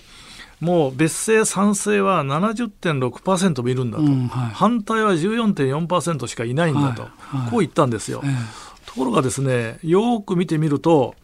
[0.62, 11.16] もう別姓賛成は70.6%もいるんだと、うんはい、反対は14.4%しかいないんだと、はいはい、こう言ったんですよ、えー、ところがですねよく見てみると、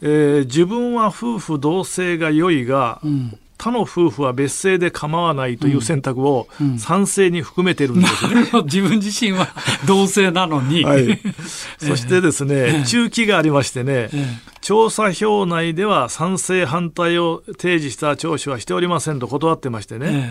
[0.00, 8.48] えー、自分は夫婦同姓が良いが、うん、他の夫婦は別姓で構わないという選択を賛成に含めてるんですね。
[8.52, 9.46] うんうん、自分自身は
[9.86, 11.20] 同姓なのに、はい、
[11.78, 20.30] そしてですね、えー、中期がありましてね、えー、調査票内では賛成反対を提示した聴取はしておりませんと断ってましてね。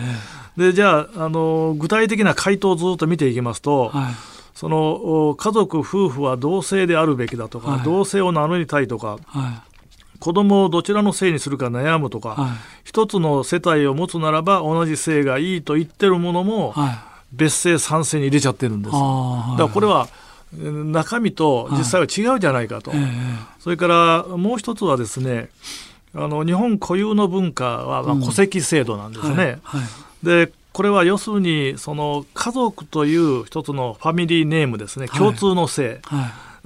[0.56, 4.14] えー、で、じゃあ、あの、具体的な回答をずっと見ていきますと、はい。
[4.54, 9.72] その家族、夫婦は同姓であるべきだとか、はい、同姓を名乗りたいとか、はい。
[10.18, 12.50] 子供をどちらの姓にするか悩むとか、はい、
[12.84, 16.74] 一つの世帯を持つならば同じ姓がいいと言ってるものも、
[17.32, 18.92] 別姓賛成に入れちゃってるんです。
[18.92, 20.08] だからこれは
[20.54, 23.00] 中身と実際は違うじゃないかと、はい、
[23.58, 25.48] それからもう一つはですね
[26.14, 29.30] あの日本固有の文化は、まあ、戸籍制度なんですね。
[29.30, 29.78] うんはいは
[30.22, 35.08] い、でこれは要するにその家族という一つのファミリーネームですね。
[35.08, 36.00] 共通の姓、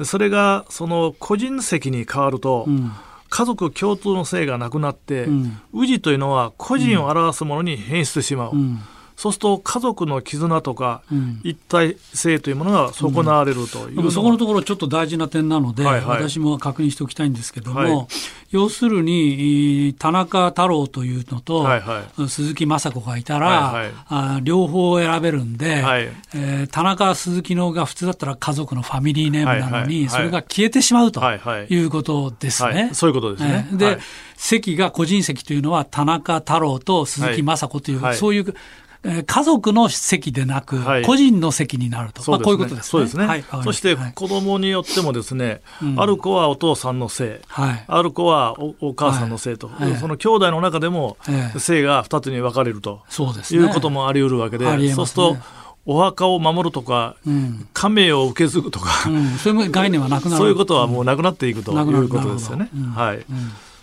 [0.05, 2.93] それがその個人籍に変わると、うん。
[3.28, 8.53] 家族共通の性がなくなって、うん、氏というのは個人を表すものに変質してしまう。
[8.53, 8.78] うん
[9.16, 11.02] そうすると家族の絆とか
[11.42, 18.06] 一体性というものが損なわれるという、うん、そこのところちょっと大事な点なので、はいはい、私も確認しておきたいんですけども、はい、
[18.50, 26.02] 要するに田中太郎というのと、はいはい、鈴木雅子がいたら、はいはい、あ両方選べるんで、はい、
[26.34, 31.22] えー、田中鈴木のが普通だったら家族のファミリーネームなのに、はいはい、それが消えてしまうと
[31.70, 32.90] いうことですね。
[32.92, 33.68] そういうことですね。
[33.72, 33.98] で、
[34.36, 38.54] 席が個人席というのは田中太郎と鈴木雅子という、そういう
[39.03, 42.90] 家族の席でなく、はい、個人の席になると、まあ、こういうことですね。
[42.90, 43.26] そうですね。
[43.26, 51.16] はい、そして子供によってもですね、はい、ある子はお父さんの姓、はい、ある子はおお母さんの姓と、はい、その兄弟の中でも
[51.55, 55.36] 姓が2つに分かれると、ね、いうこともあり得るわけで、ね、そうすると、
[55.86, 60.36] お墓を守るとか、うん、家名を受け継ぐとか、うん、そういう概念はなくなる。
[60.38, 62.68] そういうことはもうなくなっていくということですよね。
[62.94, 63.24] はい、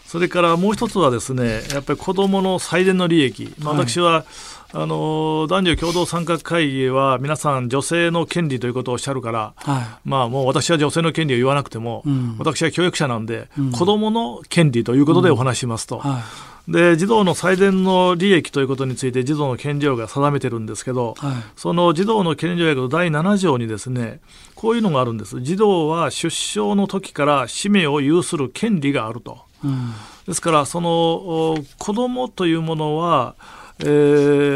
[0.05, 4.25] それからもう一つはですねやっぱり子どもの最善の利益、まあ、私は、
[4.75, 15.97] あの男女共同参画会議は皆さん女性の権利ということをおっしゃるから、はい、まあもう私は女性の権利を言わなくても、うん、私は教育者なんで、うん、子どもの権利ということでお話しますと。
[15.97, 16.01] うん。
[16.01, 16.23] はい。
[16.67, 24.21] で児童の最善の利益ということについて児童の権利法が定めてるんですけど、はい、その児童の権利条約の第7条にですね
[24.55, 25.41] こういうのがあるんです。
[25.41, 29.91] 児童は出生の時から氏名を有する権利があると、うん、
[30.25, 33.35] ですからその子供というものは
[33.79, 33.85] え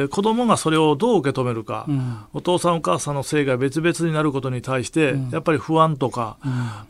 [0.06, 6.38] ー、子供がそれをどう受け止めるか、うん、お父さんお母さんの性が別々になることに対して、うん、やっぱり不安とか、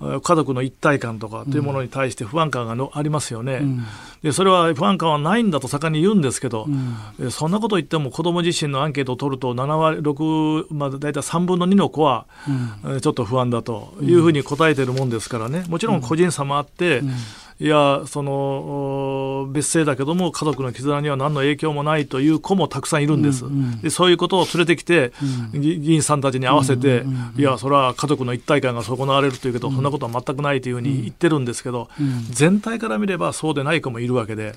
[0.02, 3.62] うん、家族の一体感とかというものに対して不安感がのありますよね、
[4.24, 6.68] でそれは不安感はないんだと盛んに言うんですけど、
[7.32, 12.26] そんなこと言っても子供自身のアンケートを取ると7割6、まあ、大体3分の2の子は、
[13.02, 15.64] ちょっと不安だというふうに答えてるもんですからね。
[15.70, 17.02] もちろん個人差もあって、
[17.60, 25.12] いやその別姓だけども家族の絆には何の影響もないという子もたくさんいるんです、うんうん、でそういうことを連れてきて、
[25.54, 27.04] うん、議員さんたちに合わせて、
[27.36, 31.90] いやそれは家族の一体感が損なわれるというけど、そんなことは全くないというふうに言ってるんですけど、
[32.30, 34.56] 全体から見ればそうでない子もいるわけで、はい、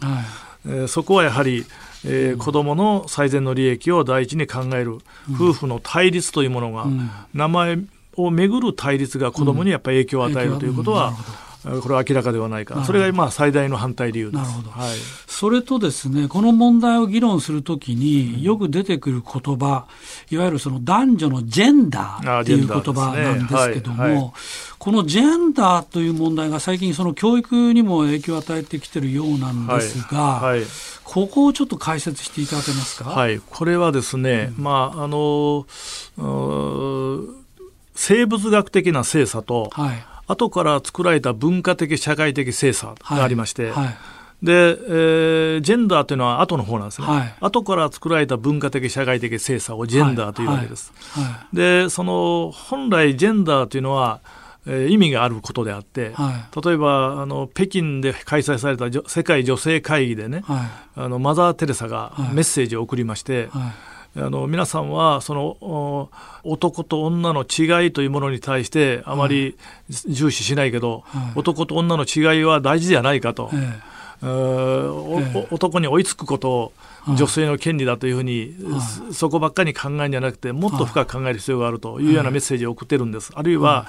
[0.66, 1.64] えー、そこはやはり、
[2.04, 4.98] えー、子どもの最善の利益を第一に考える、
[5.32, 6.86] 夫婦の対立というものが、
[7.32, 7.78] 名前
[8.16, 11.14] をめぐる対立が子どもにやっぱり影響を与えるということは、
[11.62, 14.40] これは明らかではないか、それがまあ最大の反対理由です。
[14.40, 14.70] なるほど。
[14.70, 14.96] はい。
[15.26, 19.86] それとですね、この問題を議論するときによく出てくる言葉、
[20.30, 24.16] いわゆるその男女のジェンダーっていう言葉なんですけども、ねはい。
[24.16, 24.32] はい、
[24.78, 30.62] このジェンダーという問題が最近その教育にも影響を与えてきてるようなんですが、はい、
[31.04, 33.10] ここをちょっと解説していただけますか？
[33.10, 35.66] はい、これはですね、うん、まああの
[37.94, 43.96] 生物学的な精査と、はい後から作られた文化的社会的精査がありまして、はいはい。
[44.42, 50.92] で、えー、ジェンダーというのは後の方なんですね、はい、後から作られた文化的社会的精査をジェンダーというわけです。
[51.10, 54.20] はいはい、でその本来ジェンダーというのは
[54.66, 63.48] えー、意味があることであって、はい、例えばあの北京で開催された世界女性会議でね、あのマザー・テレサがメッセージを送りまして、
[64.16, 66.10] あの皆さんはその
[66.42, 69.56] 男と女の違いというものに対してあまり
[70.08, 76.72] 重視しないけど、はい、男と女の違いは大事じゃないかと、ええ、男に追いつくことを
[77.16, 83.30] 女性の権利だというふうに、はい、そこばっかり考えるんじゃなくてもっと深く考える必要があるというようなメッセージを送ってるんです。
[83.34, 83.86] あるいは、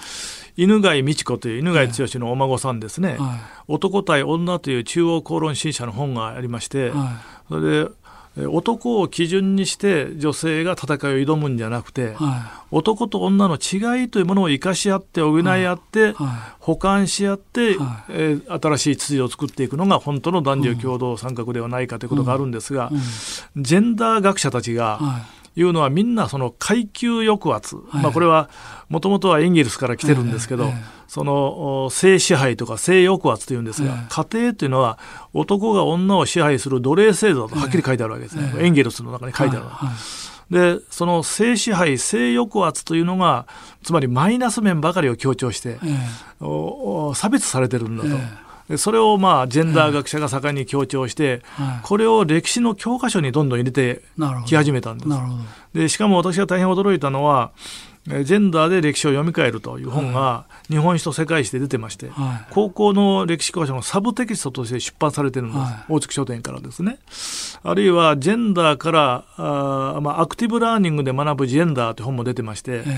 [0.56, 6.92] 犬飼美智子という犬飼剛のお孫さんですね、はい、男対女という中央公論新社の本がありまして、
[7.50, 7.90] それで
[8.38, 15.44] 男を基準にして女性が戦いを挑むんじゃなくて、はい、男と女の違いというものを生かし合って補い。
[15.44, 22.98] 合って、はい、補完し合って、はい、えー、新しい秩序を作っていくのが本当の男女共同参画ではないかということがあるんですが、うん。
[22.98, 23.00] う
[23.60, 25.00] ん、ジェンダー学者たちが、
[25.41, 28.50] いうのはみんなその階級抑圧、まあ、これは
[28.90, 30.72] もともとはエンゲルスから来てるんですけど、
[31.08, 34.98] その性支配とか性抑圧というんですが、家庭というのは
[35.34, 39.60] 男が女を支配する奴隷制度とはっきり書いてあるわけですね、エンゲルスの中に書いてあ
[40.50, 43.46] る、でその性支配性抑圧というのが
[43.84, 45.80] つまりマイナス面ばかりを強調して、
[47.16, 48.10] 差別されてるんだと。
[48.78, 51.42] それをまあジェンダー学者が盛んに強調して、
[51.84, 54.02] これを歴史の教科書にどんどん入れて
[54.46, 55.10] き始めたんです。
[55.74, 57.52] でしかも私が大変驚いたのは
[58.08, 66.98] ジェンダーで歴史を読み替えるという本が日本史と世界史で出てまして、はい、高校の歴史教科書のサブテキストとして出版されてるんです、はい、大月書店からですね。
[67.62, 72.98] あるいはジェンダーからあ、まあ、アクティブラーニングで学ぶジェンダーという本も出てまして、え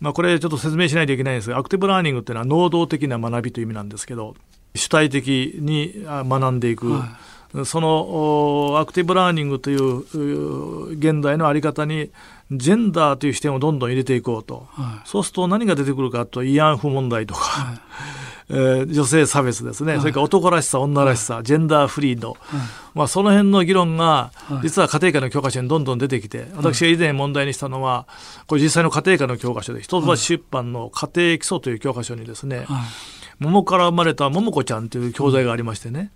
[0.00, 4.34] まあ、これちょっと説明しないといけないんですがアクティブラーニングっていうのは能動的な学びという意味なんですけど
[4.74, 6.92] 主体的に学んでいく。
[6.92, 7.30] はい。
[7.64, 12.10] そのアクティブラーニングという現代の在り方に
[12.52, 17.80] ジェンダーという視点をどんどん入れていこうと、はい、そうすると何が出てくるかと慰安婦問題とか、はい、
[18.50, 22.36] えー、女性差別ですね、はい、それから男らしさ女らしさ、ジェンダーフリード、
[22.94, 28.06] まあ、その辺の議論が実は家庭科の教科書にどんどん出てきて私が以前問題にしたのは
[28.46, 32.66] これ実際の家庭科の教科書で一橋出版の家庭基礎という教科書にですね、
[33.40, 36.10] 桃から生まれた桃子ちゃんという教材がありましてね、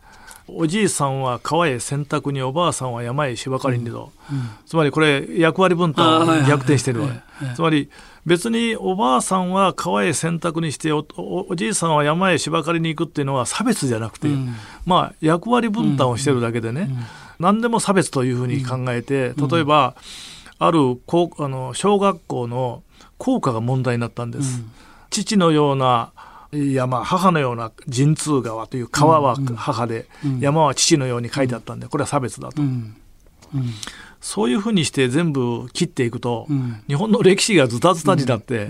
[0.46, 7.14] おじいさんは川へ洗濯におばあさんは山へ芝刈りにと、うんうん、つまりこれ役割分担を逆転してるわけ、
[7.54, 7.88] つまり
[8.26, 14.54] 別におばあさんは川へ洗濯にしておおじいさんは山へ芝刈りに行くっていうのは差別じゃなくて、うん、
[14.84, 16.90] まあ役割分担をしてるだけでね、
[17.38, 19.94] 何でも差別というふうに考えて例えば、
[20.58, 22.82] ある高あの小学校の
[23.16, 24.62] 校歌が問題になったんです。
[25.10, 26.12] 父のような
[26.54, 30.06] 山母のような神通川という川は母で、
[30.40, 32.62] 山は父のように書いてあったんでこれは差別だと。
[34.20, 36.46] そういうふうにして全部切っていくと、
[36.88, 38.68] 日本の歴史がズタズタになって、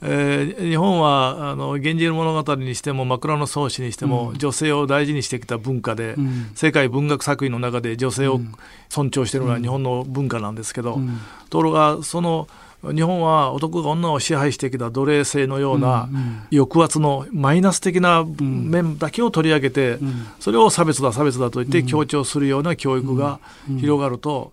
[0.00, 8.40] えー、日本はあの源氏物語にしても枕草子にしても、うん、女性を大事にしてきた文化で、うん、世界文学作品の中で女性を
[8.88, 11.18] 尊重しているのは日本の文化なんですけど、うん、
[11.50, 12.46] ところがその
[12.82, 16.08] 日本は男が女を支配してきた奴隷制のような
[16.52, 19.98] 抑圧のマイナス的な面だけを取り上げて、
[20.38, 23.40] それを差別だ差別だと言って強調するような教育が
[23.80, 24.52] 広がると、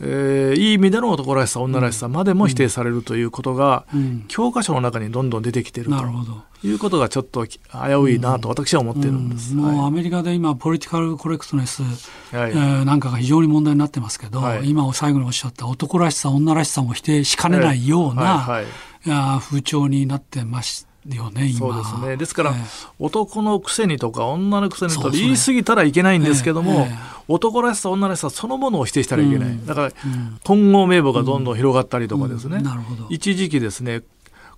[0.00, 3.86] えー、いい意味での男らしさ女らしさまでも否定されるということが、
[4.26, 5.96] 教科書の中にどんどん出てきていると
[6.62, 7.58] いうことがちょっと危
[8.02, 18.64] ういなと私は思っているんです、もうアメリカで今ポリティカルコレクトネス、はい、えー、なんかが非常に問題になってますけど、はい、今最後におっしゃった男らしさ女らしさも否定しかねないような、はい。
[19.08, 22.16] はい、風潮になってましよね、そうですね。
[22.18, 26.88] ですから、えー、男のくせにとか女のくせにとか言い過ぎたらいけないんですけども、えーえ。
[26.88, 26.96] ー、
[27.28, 29.48] 男らしさ女らしさそのものを否定したらいけない。
[29.48, 29.92] うん、だから、
[30.44, 32.58] 混合名簿がどんどん広がったりとかですね。
[32.58, 32.66] うん。
[32.66, 34.02] うん、一時期ですね、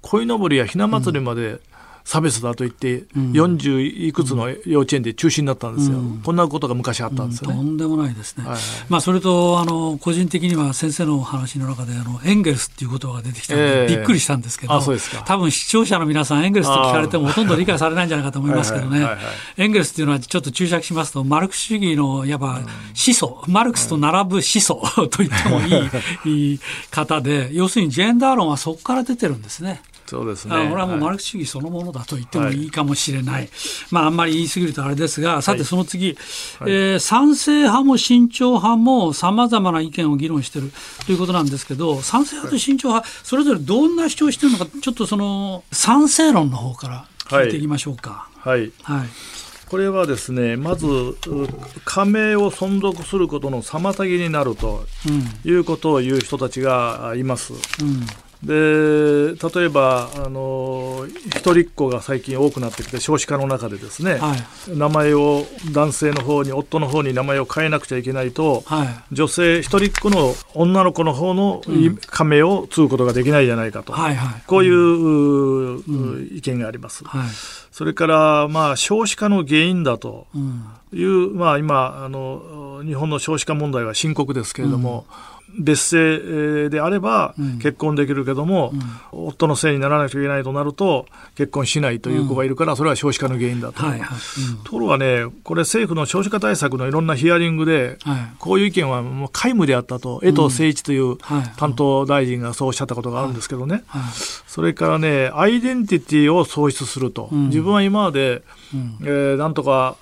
[0.00, 1.61] 鯉のぼりやひな祭りまで、
[2.05, 7.57] 差別だと言って、40いくつの幼稚園で中止になったんですよ、うん、こんなことが昔あったんですよ、ね。
[7.59, 19.07] うん、とんでもないですね、はいはい、まあ、それとあの個人的には先生のお話の中であのエンゲルスっていう言葉が出てきたので、えー、びっくりしたんですけど多分視聴者の皆さんエンゲルスと聞かれてもほとんど理解されないんじゃないかと思いますけどね。
[19.57, 22.61] エンゲルスっていうのはちょっと注釈しますとマルクス主義のいわば
[22.94, 25.70] 始祖、マルクスと並ぶ始祖 と言ってもい
[26.26, 29.80] い いい方で要するにジェンダー論はそこから出てるんですね。
[30.12, 30.54] そうですね。
[30.54, 32.66] 俺はもうマルクス主義そのものだと言ってもい。
[32.66, 33.34] いかもしれない。
[33.34, 33.50] はい、
[33.90, 36.18] まあ、あんまり言い過ぎるとあれですが、さてその次、
[36.58, 40.70] はい、えー、賛成派も慎重派もさまざまな意見を議論している
[41.06, 48.28] ということなんですけど、賛成派と慎重派、それぞれどんな主張しているのか、ちょっとその賛成論の方から聞いていきましょうか。
[48.36, 48.70] はい。
[48.82, 49.08] はい。
[49.70, 50.84] これはですねまず
[51.86, 54.84] 加盟を存続することの妨げになると
[55.46, 57.54] いうことを言う人たちがいます。
[57.54, 57.58] うん、
[58.43, 71.62] で例えばあの一人っ子が最近多くなってきて少子化の中でですね、はい、名前を男性の方に夫の方に名前を変えなくちゃいけないと、はい、女性一人っ子の女の子の方の
[72.07, 77.05] 加盟を継ぐことができないじゃないかと、はいはい、こういう、うん、意見があります。
[77.05, 77.28] はい、
[77.70, 80.26] それから、まあ、少子化の原因だと
[80.93, 88.72] いう、うん、まあ、今あの日本の少子化問題は深刻ですけれども、うん別姓であれば結婚できるけども、
[89.12, 93.82] うん、夫のせいにならなきゃいけないとなると結婚しないという子がいるから、それは少子化の原因だと。
[93.82, 94.18] はいはい。
[94.57, 101.16] うん、ところがね、これ政府の少子化対策のいろんなヒアリングで、はい、こういう意見はもう皆無であったと、江藤誠一という
[101.57, 103.84] 担当大臣がそうおっしゃったことがあるんですけどね、
[104.46, 107.28] それからね、アイデンティティを創出すると。
[107.32, 108.42] 自分は今まで
[108.74, 109.96] うん、えー、なんとか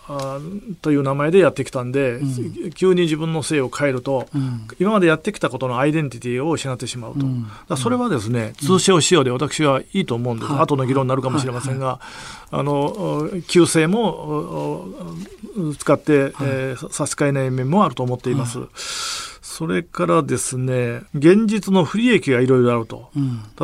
[0.81, 7.27] という名前でやってきたんで、うん、急に自分の姓を変えると、うん、今までやってきたことのアイデンティティを失ってしまうと、
[7.69, 12.01] だそれはですね、通称使用で私はいいと思うんです、後の議論になるかもしれませんが、
[12.51, 14.87] あの旧姓も
[15.79, 18.61] 使って、えー、差し支えない面もあると思っています。
[19.43, 23.11] それからですね、現実の不利益がいろいろあると、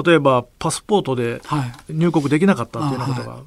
[0.05, 1.41] 例えばパスポートで
[1.89, 3.43] 入国できなかったというようなことがある。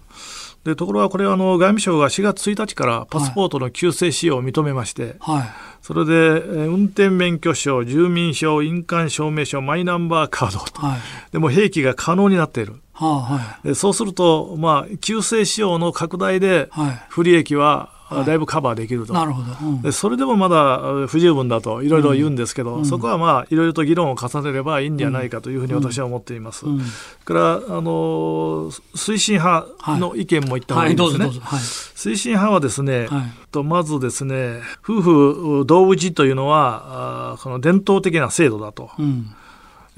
[0.64, 5.44] でところがこれはあの外務省が4月1日からパスポートの旧姓使用を認めまして、はい、
[5.82, 11.00] それで運転免許証、住民証、印鑑証明書、マイナンバーカード、はい、
[11.32, 12.76] でも併記が可能になっている。
[12.94, 16.70] はあはい、そうすると、まあ、旧姓使用の拡大で
[17.08, 26.66] 不利益はだいぶカバーできると、なるほど、うん、でそれでもまだ不十分だといろいろ言うんですけど、うん、そこはまあいろいろと議論を重ねればいいんではないかというふうに私は思っています。
[26.66, 26.80] うん、
[27.24, 31.26] からあの推進派の意見も言った方がいいですね。
[31.26, 38.90] はいはい、推進派はですね、はい、とまずですね夫婦同氏というのはあその伝統的な制度だと。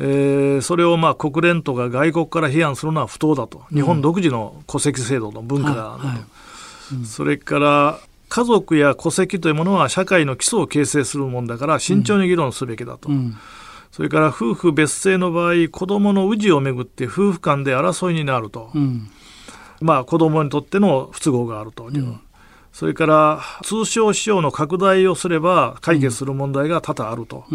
[0.03, 6.22] えー、それをまあ国連とか外国から批判するのは不当だと、日本独自の戸籍制度の文化だと、はいはい
[7.06, 13.10] それから家族や戸籍というものは社会の基礎を形成するものだから慎重に議論すべきだと。
[13.10, 13.36] うん、
[13.92, 18.72] それから夫婦別姓の場合、子供の氏をめぐって夫婦間で争いになると。
[18.74, 19.10] うん、
[19.82, 22.06] まあ子供にとっての不都合があるという。
[22.06, 22.20] うん、
[22.72, 27.46] それから通称使用の拡大をすれば解決する問題が多々あると。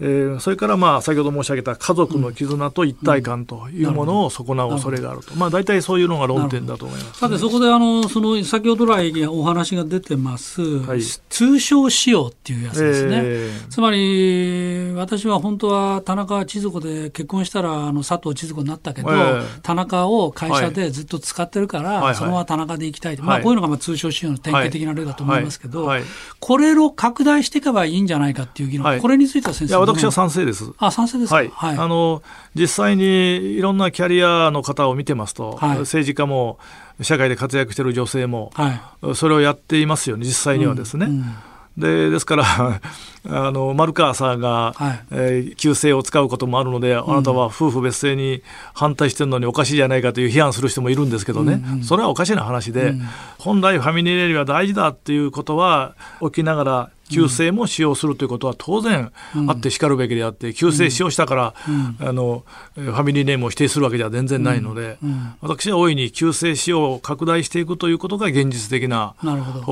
[0.00, 25.90] うんえー、それからまあ先ほど申し上げた家族の絆と一体感というものを損なう恐れがあると、まあ、大体そういうのが論点だと思います、ね、さて、そこであのその先ほど来お話が出てます、はい、通称使用っていうやつですね、えー、つまり私は本当は田中千鶴子で結婚したらあの佐藤千鶴子になったけど、えー、田中を会社でずっと使ってるから、はい、そのまま田中で行きたい、はい、まあ、こういうのがまあ通称使用の典型的な例だと思いますけど、
[26.40, 30.72] これを拡大していけばいいんじゃないかっていう議論、これについては先生私は賛成です。
[30.78, 31.50] あ、賛成ですはい。
[31.54, 32.22] はい、あの、
[32.54, 36.58] 実際にいろんなキャリアの方を見てますと、はい、政治家も、
[37.02, 41.06] 社会で活躍している女性も、はい、それをやっていますよね、実際にはですね。
[41.06, 41.36] うんうん
[41.76, 42.80] でですから
[43.28, 48.42] あの丸川さんが、はい、えー、旧姓を使うこともあるので、あなたは夫婦別姓に
[48.74, 53.02] 反対してるのにおかしいじゃないかという批判する人もいるんですけどね、うんうん、それはおかしな話で、うん、
[53.38, 59.12] 本来ファミリーレディは大事だっていうことは起きながら旧姓も使用するということは当然
[59.48, 61.54] あってしかるべきであって、旧姓使用したから、
[62.00, 64.98] あのファミリーネームを否定するわけでは全然ないので、
[65.40, 69.64] 私は大いに旧姓使用を拡大していくということが現実的な道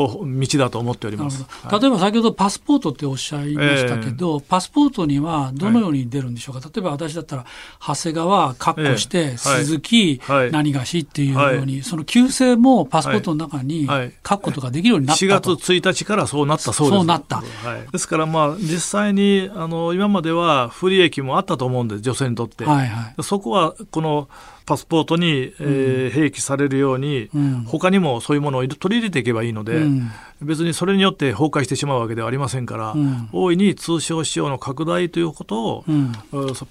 [0.58, 7.46] だと思っております、例えば先ほどパスポートっておっしゃいましたけど、えー、パスポートにはどのように出るんでしょうか、はい、例えば私だったら
[7.80, 13.86] 長谷川かっこして、えー、鈴木、はい、何がしっていうように、その旧姓もパスポートの中に
[14.26, 16.96] 書くことができるようになったと、4月1日からそうなったそうです。
[16.96, 17.36] そうなった。
[17.36, 17.42] は
[17.78, 24.28] い、ですからまあ実際にあの今までは不利益もあったと思うんです女性にとって、はいはい、そこはこの
[24.66, 30.10] パスポートに、えー、併記されるように、うん、他にもそういうものを取り入れていけばいいので、うん、
[30.40, 36.12] 別にそれによって崩壊してしまうわけではありませんから、うん、大いに通商使用の拡大ということを、うん、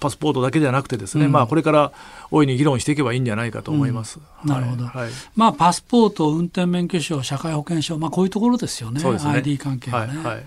[0.00, 1.92] パスポートだけではなくてですね、まあ、これから
[2.32, 4.18] 大いに議論していけばいいんじゃないかと思います。
[4.44, 9.18] なるほど、はい、まあ、パスポート、運転免許証、社会保険証、まあ、こういうところですよね、ね。
[9.24, 10.44] ID 関係はね、はいはい。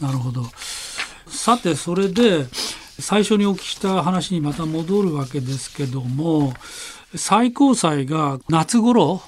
[0.00, 0.44] なるほど。
[1.28, 2.46] さてそれで
[3.00, 6.52] 最初にお聞きした話にまた戻るわけですけども、
[7.14, 9.22] 最高裁が夏頃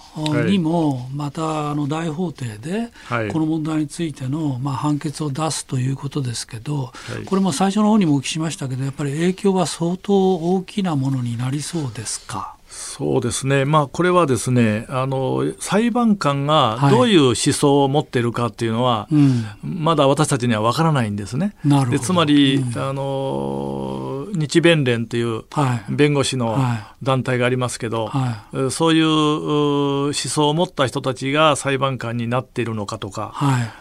[0.47, 2.91] にもまたあの大法廷で
[3.33, 6.93] この問題についてのまあ判決を出すということですけど、
[7.27, 12.57] これも最初の方にもお聞きしましたけどやっぱり影響は相当大きなものになりそうですか？
[12.81, 21.55] そうですね、まあ、これはですねあの裁判官がどういう思想を持っているかっていうのは、はいうん、まだ私たちには分からないんですね。
[21.91, 25.45] でつまり、うん、あの日弁連という
[25.89, 26.59] 弁護士の
[27.03, 28.57] 団体がありますけど、はい。
[28.57, 33.33] はい、そういう思想を持った人たちが裁判官になっているのかとか、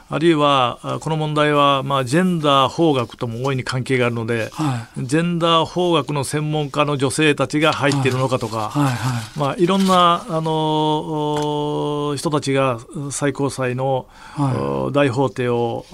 [0.10, 4.52] あるいはこの問題は、まあ、ジェンダー法学とも大いに関係があるので、
[4.98, 8.72] ジェンダー法学の専門家の女性たちが入っているのかとか。
[8.96, 9.40] はいはい。
[9.40, 12.80] まあ、いろんなあの人たちが
[13.12, 15.86] 最高裁の、はい、大法廷を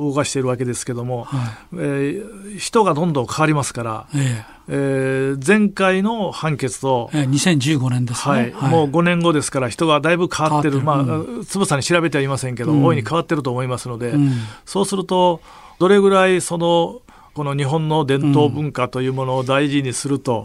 [0.00, 4.06] 動かしているわけですけども、はい、えー、人がどんどん変わりますから。
[4.14, 14.30] えーえー、前回の判決と、えー、2015年ですね、はい、はい、もう5年後ですから、人がだいぶ変わってる、まあ、つぶさに調べてはいませんけど、うん、大いに変わってると思いますので、うん、
[14.66, 15.40] そうすると、
[15.78, 17.00] どれぐらいその
[17.38, 20.44] この日本の伝統文化というものを大事にすると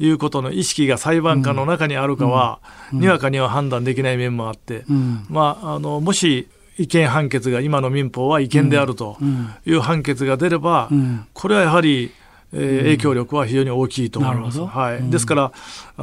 [0.00, 2.58] いうことの意識が裁判官の中にあるかは、
[2.92, 4.84] にわかには判断できない面もあって、
[5.28, 9.18] まあ、あのもし違憲判決が今の民法は違憲であると
[9.64, 10.90] いう判決が出れば、
[11.32, 12.10] これはやはり
[12.54, 14.60] えー、影響力は非常に大きいと思います。
[14.60, 15.52] はい、ですから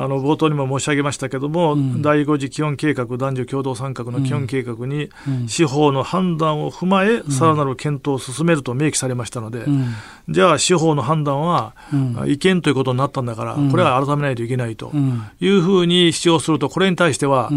[0.01, 5.09] あの冒頭にも申し上げましたけども、うん、第5次基本計画男女共同参画の基本計画に、
[5.47, 9.65] 司法の判断を踏まえ、さらなる検討を進めると明記されましたので、
[10.29, 11.73] じゃあ司法の判断は、
[12.25, 14.93] 違憲ということになったんだから、これは改めないといけないと
[15.41, 17.49] いうふうに主張するとこれに対しては、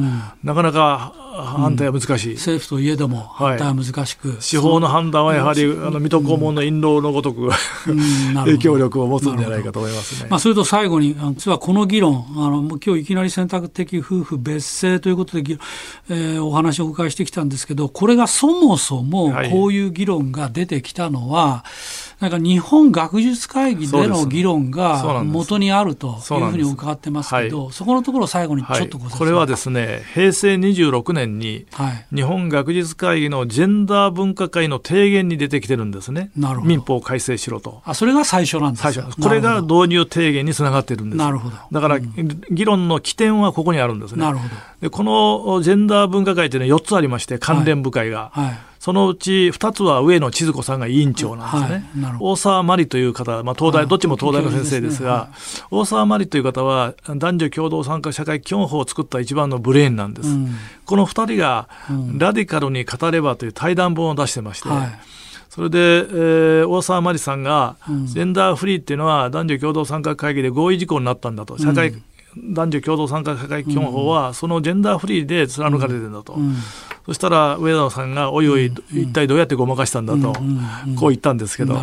[0.43, 7.51] なかなか反対は難しい、政府といえども反対は難しく、はい、司法の判断はやはり、あの水戸黄門の印籠のごとく、
[8.34, 10.28] 影響力を持つんじゃないかと思いますね。
[10.30, 15.59] まあ、それと最後に、実はこの議論、あの今日いきなり選択的夫婦別姓ということで、
[16.09, 31.66] えー、お話をお伺いしてきたんですけど、これがそもそもこういう議論が出てきたのは、はいなんか日本学術会議での議論が元にあるというふうに伺ってますけど、そそこのところ最後にちょっとご、はい、これはですね、平成26年に、
[32.14, 36.30] 日本学術会議のジェンダー分科会の提言に出てきてるんですね。
[36.36, 37.82] なるほど民法を改正しろと。
[37.84, 39.20] あ、それが最初なんです最初。
[39.20, 41.18] これが導入提言につながってるんです。
[41.18, 41.56] なるほど。
[41.72, 44.22] だから、うん、議論の起点はここにあるんですね。
[44.22, 44.54] なるほど。
[44.80, 48.30] で、このジェンダー分科会というのは4つありまして、関連部会が。
[48.32, 52.05] はい、はいそのうち2つは上野千鶴子さんが委員長なんですね。
[52.05, 55.62] はい、大沢真理という方、まあ、東大、どっちも東大の先生ですが、すね。
[55.62, 60.30] はい、大沢真理という方は男女共同参加社会基本法を作った一番のブレーンなんです。
[60.30, 60.49] うん、
[60.85, 61.68] この2人が、
[62.18, 64.99] ラディカルに語ればという対談本を出してまして、はい。
[65.49, 72.03] それで、えー、大沢真理さんが、ジェンダーフリーっていうのは男女共同参画会議で合意事項になったんだと、社会、うん、
[72.37, 76.35] 男女共同参画社会基本法は、そのジェンダーフリーで貫かれてるんだと。
[76.35, 76.49] うん。
[76.49, 76.55] うん
[77.07, 80.35] そしたら上田さんが、おいおい、一体どうやってごまかしたんだと、
[80.97, 81.76] こう言ったんですけど、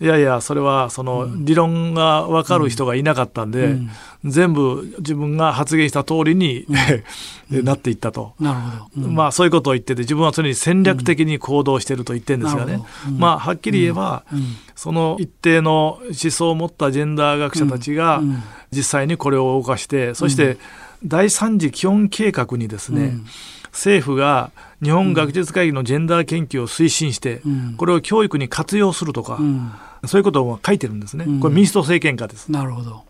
[0.00, 3.76] いやいや、それはその理論が分かる人がいなかったんで、
[4.24, 6.66] 全部自分が発言した通りに
[7.50, 8.34] なっていったと。
[8.94, 12.80] まあそういうことを言ってて、自分は常に戦略的に行動していると言ってるんですがね。
[13.18, 14.22] まあはっきり言えば、
[14.76, 18.22] その一定の思想を持ったジェンダー学者たちが、
[18.72, 20.58] 実際にこれを動かして、そして
[21.04, 23.18] 第三次基本計画にですね、
[23.72, 24.50] 政府が
[24.82, 27.42] 日本学術会議のジェンダー研究を推進して、
[27.76, 29.38] これを教育に活用するとか、
[30.06, 31.26] そういうことを書いてるんですね。
[31.40, 32.50] これ民主党政権下です。
[32.50, 33.04] なるほど。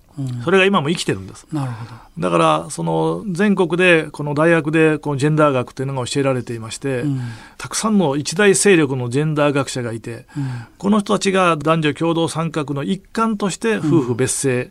[0.44, 1.46] それが今も生きてるんです。
[1.52, 1.90] なるほど。
[2.18, 7.20] だから、その全国で、この大学でこのジェンダー学というのが教えられていまして、うん、
[7.58, 14.70] たくさんの一大勢力のジェンダー学者がいて、うん、この人たちが男女共同参画の一環として夫婦別姓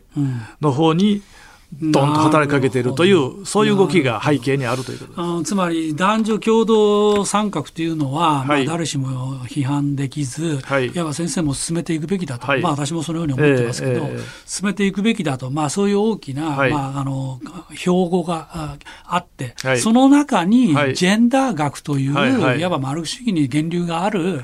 [0.60, 1.22] の方に
[1.72, 17.40] ドンと働きかけているという、そういう動きが背景にあるということつまり男女共同参画というのは、はい、まあ、誰しも批判できず、はい、いわば先生も進めていくべきだと、はい、まあ、私もそのように思ってますけど、えーえー、進めていくべきだと、まあ、そういう大きな、まあ、あの
[17.76, 24.42] 標語があって、その中にジェンダー学という、いわばマルク主義に源流がある、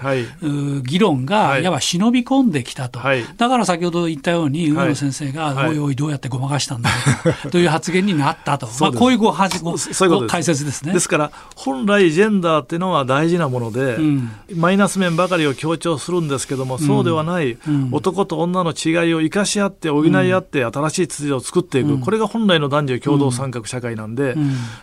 [0.85, 1.63] 議論が、い。
[1.63, 3.01] わば忍び込んできたと、
[3.37, 7.16] だから先ほど言ったように、上野先生が、おいおい、どうやってごまかしたんだろう
[7.51, 10.93] という発言になったと、まあ、こういうごはじごそういうこと解説ですね。
[10.93, 24.37] ですから、本来、ジェンダーっていうのは大事なもので、うん、マイナス面ばかりを強調するんですけども、そうではない、うん、男と女の違いを生かし合って、補い合って、新しい秩序を作っていく、うん、これが本来の男女共同参画社会なんで、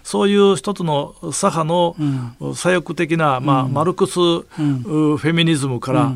[0.03, 1.95] そういう一つの左派の
[2.53, 6.11] 左翼的な、まあ、マルクス、フェミニズムから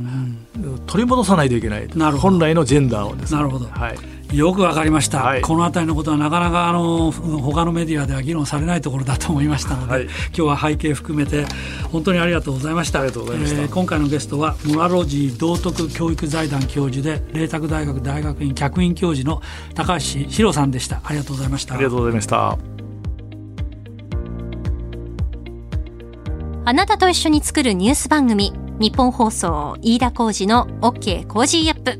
[0.85, 1.87] 取り戻さないといけない、
[2.17, 3.37] 本来のジェンダーをですね。
[3.37, 11.45] なるほど、はいよくわかりました、はい、この辺りのことはなかなかあの他のメディアでは議論されないところだと思いましたので、はい、今日は背景含めて
[11.91, 13.05] 本当にありがとうございました。
[13.05, 19.41] えー、今回のゲストはモラロジー道徳教育財団教授で麗澤大学大学院客員教授の
[19.75, 21.01] 高橋史郎さんでした。
[21.03, 21.75] ありがとうございました。
[21.75, 22.86] ありがとうございました
[26.67, 31.97] あなたと一緒に作るニュース番組日本放送飯田浩二の OK コージーアップ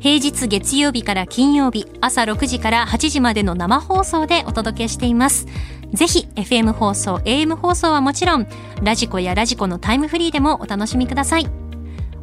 [0.00, 5.46] 平日月曜日から金曜日朝6時から8時までの生放送でお届けしています。
[5.92, 8.48] ぜひ FM 放送、AM 放送はもちろん、
[8.82, 11.46] ラジコやラジコのタイムフリーでもお楽しみください。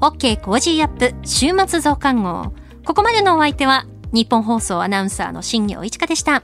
[0.01, 2.53] OK コージーアップ週末増刊号。
[2.85, 6.43] ここまでのお相手は日本放送アナウンサーの新業一華でした。